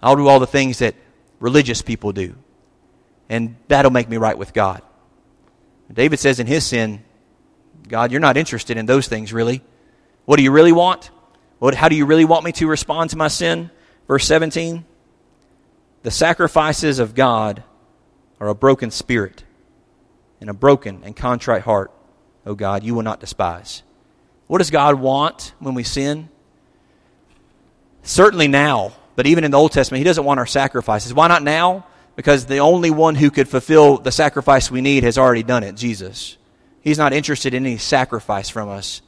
I'll 0.04 0.16
do 0.16 0.28
all 0.28 0.40
the 0.40 0.48
things 0.48 0.80
that 0.80 0.94
religious 1.40 1.82
people 1.82 2.12
do. 2.12 2.36
And 3.28 3.56
that'll 3.68 3.92
make 3.92 4.08
me 4.08 4.18
right 4.18 4.38
with 4.38 4.54
God. 4.54 4.82
David 5.92 6.20
says 6.20 6.40
in 6.40 6.46
his 6.46 6.66
sin, 6.66 7.04
God, 7.90 8.12
you're 8.12 8.22
not 8.22 8.38
interested 8.38 8.78
in 8.78 8.86
those 8.86 9.08
things, 9.08 9.34
really. 9.34 9.62
What 10.26 10.38
do 10.38 10.44
you 10.44 10.52
really 10.52 10.72
want? 10.72 11.10
What, 11.58 11.76
how 11.76 11.90
do 11.90 11.96
you 11.96 12.06
really 12.06 12.24
want 12.24 12.46
me 12.46 12.52
to 12.54 12.68
respond 12.68 13.10
to 13.10 13.18
my 13.18 13.28
sin? 13.28 13.72
Verse 14.08 14.26
17 14.26 14.86
The 16.04 16.12
sacrifices 16.12 17.00
of 17.00 17.16
God 17.16 17.64
are 18.40 18.48
a 18.48 18.56
broken 18.56 18.92
spirit 18.92 19.44
and 20.40 20.50
a 20.50 20.54
broken 20.54 21.02
and 21.04 21.16
contrite 21.16 21.64
heart, 21.64 21.92
O 22.46 22.56
God, 22.56 22.84
you 22.84 22.96
will 22.96 23.04
not 23.04 23.20
despise. 23.20 23.84
What 24.48 24.60
does 24.60 24.72
God 24.72 24.96
want 24.96 25.54
when 25.60 25.74
we 25.74 25.84
sin? 25.84 26.30
Certainly 28.04 28.48
now, 28.48 28.94
but 29.16 29.28
even 29.28 29.44
in 29.44 29.52
the 29.52 29.58
Old 29.58 29.72
Testament, 29.72 30.00
He 30.00 30.06
doesn't 30.06 30.24
want 30.24 30.40
our 30.40 30.46
sacrifices. 30.46 31.14
Why 31.14 31.28
not 31.28 31.44
now? 31.44 31.86
Because 32.16 32.46
the 32.46 32.58
only 32.60 32.92
one 32.92 33.16
who 33.16 33.32
could 33.32 33.48
fulfill 33.48 33.98
the 33.98 34.12
sacrifice 34.12 34.72
we 34.72 34.82
need 34.82 35.04
has 35.04 35.18
already 35.18 35.44
done 35.44 35.64
it 35.64 35.76
Jesus. 35.76 36.38
He's 36.82 36.98
not 36.98 37.14
interested 37.14 37.54
in 37.54 37.66
any 37.66 37.78
sacrifice 37.78 38.50
from 38.50 38.70
us. 38.70 39.02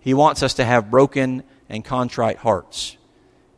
He 0.00 0.14
wants 0.14 0.42
us 0.42 0.54
to 0.54 0.64
have 0.64 0.90
broken 0.90 1.42
and 1.68 1.84
contrite 1.84 2.38
hearts. 2.38 2.96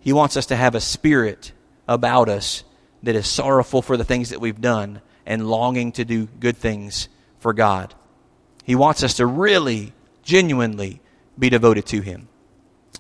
He 0.01 0.13
wants 0.13 0.37
us 0.37 0.47
to 0.47 0.57
have 0.57 0.75
a 0.75 0.81
spirit 0.81 1.53
about 1.87 2.29
us 2.29 2.65
that 3.03 3.15
is 3.15 3.27
sorrowful 3.27 3.83
for 3.83 3.97
the 3.97 4.05
things 4.05 4.31
that 4.31 4.41
we've 4.41 4.61
done 4.61 5.01
and 5.27 5.49
longing 5.49 5.93
to 5.93 6.05
do 6.05 6.27
good 6.41 6.57
things 6.57 7.09
for 7.39 7.53
God. 7.53 7.95
He 8.65 8.75
wants 8.75 9.03
us 9.03 9.15
to 9.15 9.27
really, 9.27 9.93
genuinely 10.23 11.01
be 11.39 11.51
devoted 11.51 11.87
to 11.87 12.01
Him. 12.01 12.29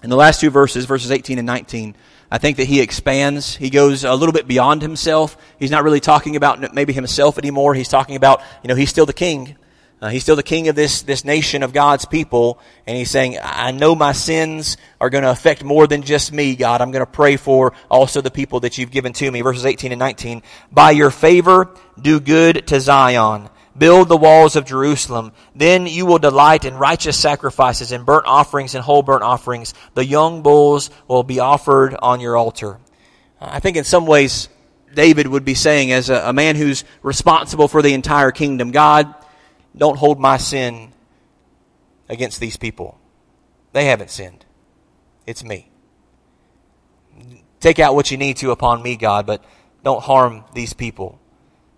In 0.02 0.11
the 0.11 0.16
last 0.16 0.40
two 0.40 0.50
verses, 0.50 0.85
verses 0.85 1.11
18 1.11 1.38
and 1.38 1.46
19, 1.46 1.96
I 2.31 2.38
think 2.38 2.59
that 2.59 2.66
he 2.66 2.81
expands. 2.81 3.57
He 3.57 3.70
goes 3.70 4.04
a 4.04 4.14
little 4.14 4.33
bit 4.33 4.46
beyond 4.46 4.83
himself. 4.83 5.37
He's 5.59 5.70
not 5.70 5.83
really 5.83 6.00
talking 6.00 6.37
about 6.37 6.74
maybe 6.74 6.92
himself 6.92 7.38
anymore. 7.38 7.74
He's 7.74 7.88
talking 7.88 8.16
about, 8.16 8.42
you 8.62 8.68
know, 8.68 8.74
he's 8.74 8.90
still 8.90 9.07
the 9.07 9.12
king. 9.12 9.57
Uh, 10.00 10.08
he's 10.11 10.22
still 10.22 10.37
the 10.37 10.44
king 10.44 10.68
of 10.68 10.76
this, 10.76 11.02
this 11.02 11.24
nation 11.24 11.62
of 11.62 11.72
God's 11.72 12.04
people. 12.04 12.61
And 12.87 12.96
he's 12.96 13.11
saying, 13.11 13.37
I 13.42 13.72
know 13.72 13.94
my 13.94 14.12
sins 14.12 14.76
are 15.00 15.11
going 15.11 15.24
to 15.24 15.30
affect 15.30 15.64
more 15.64 15.88
than 15.88 16.02
just 16.02 16.32
me, 16.32 16.54
God. 16.54 16.80
I'm 16.80 16.92
going 16.92 17.04
to 17.04 17.11
pray 17.11 17.37
for 17.37 17.72
also 17.90 18.20
the 18.20 18.30
people 18.30 18.61
that 18.61 18.78
you've 18.78 18.92
given 18.92 19.12
to 19.14 19.30
me. 19.30 19.40
Verses 19.40 19.66
18 19.66 19.90
and 19.90 19.98
19. 19.98 20.42
By 20.70 20.92
your 20.92 21.11
favor, 21.11 21.74
do 22.00 22.20
good 22.20 22.68
to 22.68 22.80
Zion. 22.80 23.48
Build 23.76 24.08
the 24.08 24.16
walls 24.16 24.54
of 24.54 24.64
Jerusalem. 24.64 25.32
Then 25.54 25.87
you 25.87 26.06
will 26.06 26.18
delight 26.18 26.64
in 26.64 26.74
righteous 26.74 27.18
sacrifices 27.18 27.90
and 27.90 28.06
burnt 28.06 28.26
offerings 28.26 28.74
and 28.74 28.84
whole 28.84 29.02
burnt 29.02 29.22
offerings. 29.22 29.74
The 29.94 30.04
young 30.04 30.42
bulls 30.42 30.90
will 31.08 31.24
be 31.24 31.40
offered 31.40 31.96
on 32.00 32.20
your 32.20 32.37
altar. 32.37 32.78
I 33.40 33.61
think 33.61 33.76
in 33.76 33.84
some 33.84 34.06
ways, 34.06 34.48
David 34.94 35.26
would 35.26 35.44
be 35.44 35.54
saying, 35.54 35.92
as 35.92 36.11
a, 36.11 36.28
a 36.28 36.32
man 36.32 36.56
who's 36.56 36.84
responsible 37.02 37.68
for 37.68 37.82
the 37.82 37.94
entire 37.94 38.30
kingdom, 38.30 38.70
God, 38.70 39.14
don't 39.76 39.96
hold 39.96 40.18
my 40.18 40.37
sin 40.37 40.92
against 42.09 42.40
these 42.40 42.57
people. 42.57 42.98
They 43.72 43.87
haven't 43.87 44.11
sinned. 44.11 44.44
It's 45.26 45.44
me. 45.44 45.70
Take 47.61 47.78
out 47.78 47.94
what 47.94 48.11
you 48.11 48.16
need 48.16 48.37
to 48.38 48.50
upon 48.50 48.83
me, 48.83 48.96
God, 48.96 49.26
but 49.26 49.44
don't 49.85 50.02
harm 50.02 50.44
these 50.54 50.72
people. 50.72 51.18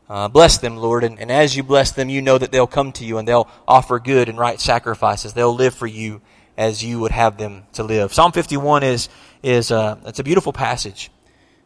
Uh, 0.09 0.29
bless 0.29 0.59
them, 0.59 0.77
Lord, 0.77 1.05
and, 1.05 1.21
and 1.21 1.31
as 1.31 1.57
you 1.57 1.63
bless 1.63 1.93
them, 1.93 2.09
you 2.09 2.21
know 2.21 2.37
that 2.37 2.51
they'll 2.51 2.67
come 2.67 2.93
to 2.93 3.05
you 3.05 3.19
and 3.19 3.27
they'll 3.27 3.49
offer 3.67 3.99
good 4.01 4.29
and 4.29 4.39
right 4.39 4.61
sacrifices. 4.61 5.33
They'll 5.33 5.55
live 5.55 5.75
for 5.75 5.87
you 5.87 6.21
as 6.57 6.83
you 6.83 7.01
would 7.01 7.13
have 7.13 7.39
them 7.39 7.65
to 7.75 7.85
live. 7.85 8.13
Psalm 8.13 8.33
51 8.33 8.83
is, 8.83 9.09
is 9.43 9.71
uh, 9.71 9.99
it's 10.05 10.19
a 10.19 10.25
beautiful 10.25 10.53
passage. 10.53 11.11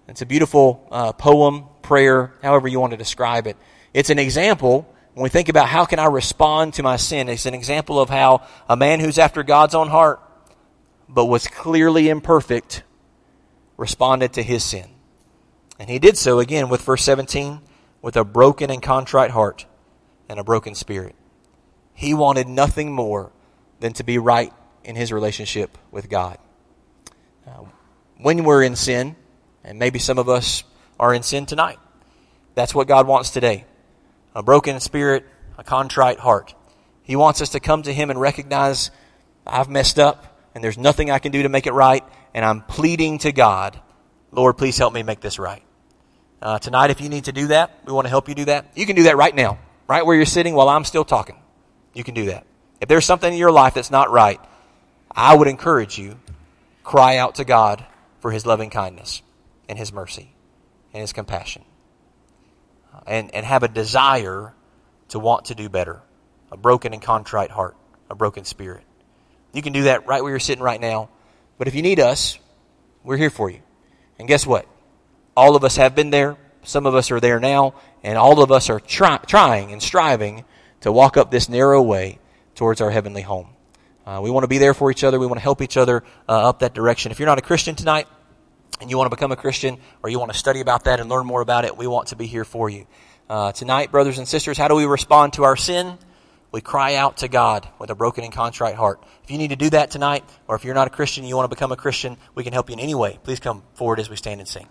It's 0.09 0.21
a 0.21 0.27
beautiful 0.27 0.87
uh, 0.91 1.13
poem, 1.13 1.65
prayer, 1.81 2.35
however 2.43 2.69
you 2.69 2.79
want 2.79 2.91
to 2.91 2.97
describe 2.97 3.47
it. 3.47 3.57
It's 3.95 4.11
an 4.11 4.19
example 4.19 4.94
when 5.15 5.23
we 5.23 5.29
think 5.29 5.49
about 5.49 5.69
how 5.69 5.85
can 5.85 6.01
I 6.01 6.07
respond 6.07 6.75
to 6.75 6.83
my 6.83 6.97
sin, 6.97 7.29
it's 7.29 7.47
an 7.47 7.55
example 7.55 8.01
of 8.01 8.11
how 8.11 8.43
a 8.69 8.77
man 8.77 8.99
who's 8.99 9.19
after 9.19 9.45
God's 9.45 9.75
own 9.75 9.89
heart, 9.89 10.21
but 11.09 11.27
was 11.27 11.47
clearly 11.47 12.09
imperfect, 12.09 12.83
responded 13.77 14.33
to 14.33 14.43
his 14.43 14.65
sin. 14.65 14.89
And 15.79 15.89
he 15.89 16.01
did 16.01 16.17
so 16.19 16.41
again 16.41 16.69
with 16.69 16.83
verse 16.83 17.05
17, 17.05 17.61
with 18.03 18.17
a 18.17 18.25
broken 18.25 18.71
and 18.71 18.83
contrite 18.83 19.31
heart 19.31 19.67
and 20.29 20.41
a 20.41 20.45
broken 20.45 20.75
spirit. 20.75 21.15
He 21.95 22.13
wanted 22.13 22.49
nothing 22.49 22.93
more 22.93 23.31
than 23.79 23.93
to 23.95 24.03
be 24.03 24.19
right 24.19 24.53
in 24.83 24.97
his 24.97 25.13
relationship 25.13 25.79
with 25.93 26.09
God. 26.09 26.39
Uh, 27.47 27.67
when 28.19 28.43
we're 28.43 28.65
in 28.65 28.75
sin, 28.75 29.15
and 29.63 29.79
maybe 29.79 30.01
some 30.01 30.19
of 30.19 30.29
us 30.29 30.65
are 30.99 31.15
in 31.15 31.23
sin 31.23 31.47
tonight, 31.47 31.79
that's 32.57 32.75
what 32.75 32.89
God 32.89 33.07
wants 33.07 33.31
today 33.31 33.65
a 34.35 34.43
broken 34.43 34.81
spirit, 34.81 35.25
a 35.57 35.65
contrite 35.65 36.19
heart. 36.19 36.55
He 37.03 37.17
wants 37.17 37.41
us 37.41 37.51
to 37.51 37.61
come 37.61 37.83
to 37.83 37.93
Him 37.93 38.11
and 38.11 38.21
recognize 38.21 38.91
I've 39.47 39.69
messed 39.69 39.99
up 39.99 40.35
and 40.55 40.63
there's 40.63 40.79
nothing 40.79 41.11
I 41.11 41.19
can 41.19 41.33
do 41.33 41.43
to 41.43 41.49
make 41.49 41.67
it 41.67 41.73
right, 41.73 42.05
and 42.33 42.45
I'm 42.45 42.63
pleading 42.63 43.19
to 43.19 43.33
God, 43.33 43.81
Lord, 44.31 44.57
please 44.57 44.79
help 44.79 44.95
me 44.95 45.03
make 45.03 45.21
this 45.21 45.39
right. 45.39 45.63
Uh, 46.41 46.59
tonight, 46.59 46.91
if 46.91 47.01
you 47.01 47.09
need 47.09 47.25
to 47.25 47.33
do 47.33 47.49
that, 47.49 47.77
we 47.85 47.93
want 47.93 48.05
to 48.05 48.09
help 48.09 48.29
you 48.29 48.35
do 48.35 48.45
that. 48.45 48.67
You 48.77 48.87
can 48.87 48.95
do 48.95 49.05
that 49.05 49.17
right 49.17 49.35
now, 49.35 49.59
right 49.89 50.07
where 50.07 50.15
you're 50.15 50.27
sitting 50.27 50.55
while 50.55 50.69
I'm 50.69 50.85
still 50.85 51.05
talking. 51.05 51.37
You 51.93 52.05
can 52.05 52.15
do 52.15 52.27
that. 52.27 52.47
If 52.81 52.89
there's 52.89 53.05
something 53.05 53.33
in 53.33 53.39
your 53.39 53.51
life 53.51 53.75
that's 53.75 53.91
not 53.91 54.11
right, 54.11 54.41
I 55.11 55.35
would 55.35 55.49
encourage 55.49 55.99
you, 55.99 56.21
cry 56.83 57.17
out 57.17 57.37
to 57.37 57.45
God 57.45 57.85
for 58.21 58.31
His 58.31 58.47
loving 58.47 58.71
kindness 58.71 59.23
and 59.69 59.79
His 59.79 59.93
mercy 59.93 60.35
and 60.93 61.01
His 61.01 61.13
compassion 61.13 61.65
and, 63.07 63.35
and 63.35 63.45
have 63.45 63.63
a 63.63 63.69
desire 63.69 64.55
to 65.09 65.19
want 65.19 65.47
to 65.47 65.55
do 65.55 65.69
better. 65.69 66.03
A 66.51 66.57
broken 66.57 66.93
and 66.93 67.03
contrite 67.03 67.51
heart, 67.51 67.77
a 68.11 68.15
broken 68.15 68.45
spirit. 68.45 68.85
You 69.53 69.63
can 69.63 69.73
do 69.73 69.85
that 69.85 70.07
right 70.07 70.23
where 70.23 70.31
you're 70.31 70.41
sitting 70.41 70.63
right 70.63 70.81
now. 70.81 71.09
But 71.59 71.69
if 71.69 71.75
you 71.75 71.83
need 71.83 72.01
us, 72.01 72.39
we're 73.03 73.17
here 73.17 73.31
for 73.31 73.51
you. 73.51 73.61
And 74.19 74.27
guess 74.29 74.47
what? 74.47 74.67
All 75.37 75.57
of 75.57 75.65
us 75.65 75.77
have 75.77 75.95
been 75.95 76.11
there. 76.11 76.37
Some 76.63 76.87
of 76.87 76.95
us 76.95 77.11
are 77.11 77.21
there 77.21 77.39
now. 77.41 77.75
And 78.03 78.19
all 78.19 78.43
of 78.43 78.51
us 78.51 78.71
are 78.71 78.81
try, 78.81 79.19
trying 79.19 79.73
and 79.73 79.83
striving 79.83 80.45
to 80.81 80.93
walk 80.93 81.17
up 81.17 81.31
this 81.31 81.49
narrow 81.49 81.83
way 81.83 82.19
towards 82.55 82.81
our 82.81 82.91
heavenly 82.91 83.23
home. 83.23 83.49
Uh, 84.07 84.21
we 84.23 84.31
want 84.31 84.45
to 84.45 84.49
be 84.49 84.59
there 84.59 84.75
for 84.75 84.91
each 84.91 85.03
other. 85.03 85.19
We 85.19 85.27
want 85.27 85.39
to 85.39 85.43
help 85.43 85.63
each 85.63 85.77
other 85.77 86.05
uh, 86.29 86.49
up 86.49 86.59
that 86.59 86.75
direction. 86.75 87.11
If 87.11 87.19
you're 87.19 87.27
not 87.27 87.39
a 87.39 87.43
Christian 87.43 87.75
tonight, 87.75 88.07
and 88.81 88.91
you 88.91 88.99
want 88.99 89.11
to 89.11 89.17
become 89.17 89.33
a 89.33 89.37
Christian 89.37 89.79
or 90.03 90.11
you 90.11 90.19
want 90.19 90.33
to 90.33 90.39
study 90.39 90.61
about 90.61 90.85
that 90.85 91.01
and 91.01 91.09
learn 91.09 91.27
more 91.27 91.41
about 91.41 91.65
it, 91.65 91.77
we 91.77 91.87
want 91.87 92.09
to 92.09 92.17
be 92.17 92.27
here 92.27 92.45
for 92.45 92.69
you. 92.69 92.87
Uh, 93.29 93.53
tonight, 93.53 93.91
brothers 93.91 94.19
and 94.19 94.29
sisters, 94.29 94.59
how 94.59 94.69
do 94.69 94.75
we 94.75 94.85
respond 94.85 95.35
to 95.35 95.45
our 95.45 95.57
sin? 95.57 95.99
we 96.55 96.61
cry 96.61 96.95
out 96.95 97.17
to 97.17 97.27
God 97.27 97.69
with 97.81 97.91
a 97.91 97.97
broken 97.97 98.23
and 98.23 98.33
contrite 98.33 98.77
heart. 98.77 99.03
If 99.25 99.33
you 99.33 99.39
need 99.39 99.49
to 99.49 99.57
do 99.57 99.71
that 99.71 99.91
tonight, 99.91 100.23
or 100.47 100.55
if 100.55 100.65
you're 100.65 100.77
not 100.77 100.87
a 100.87 100.91
Christian 100.91 101.25
and 101.25 101.29
you 101.29 101.35
want 101.35 101.51
to 101.51 101.55
become 101.55 101.73
a 101.73 101.77
Christian, 101.77 102.17
we 102.37 102.45
can 102.45 102.53
help 102.53 102.69
you 102.69 102.75
in 102.75 102.79
any 102.79 102.95
way. 102.95 103.19
Please 103.25 103.41
come 103.41 103.65
forward 103.75 103.99
as 103.99 104.09
we 104.09 104.15
stand 104.15 104.39
and 104.39 104.49
sing. 104.49 104.69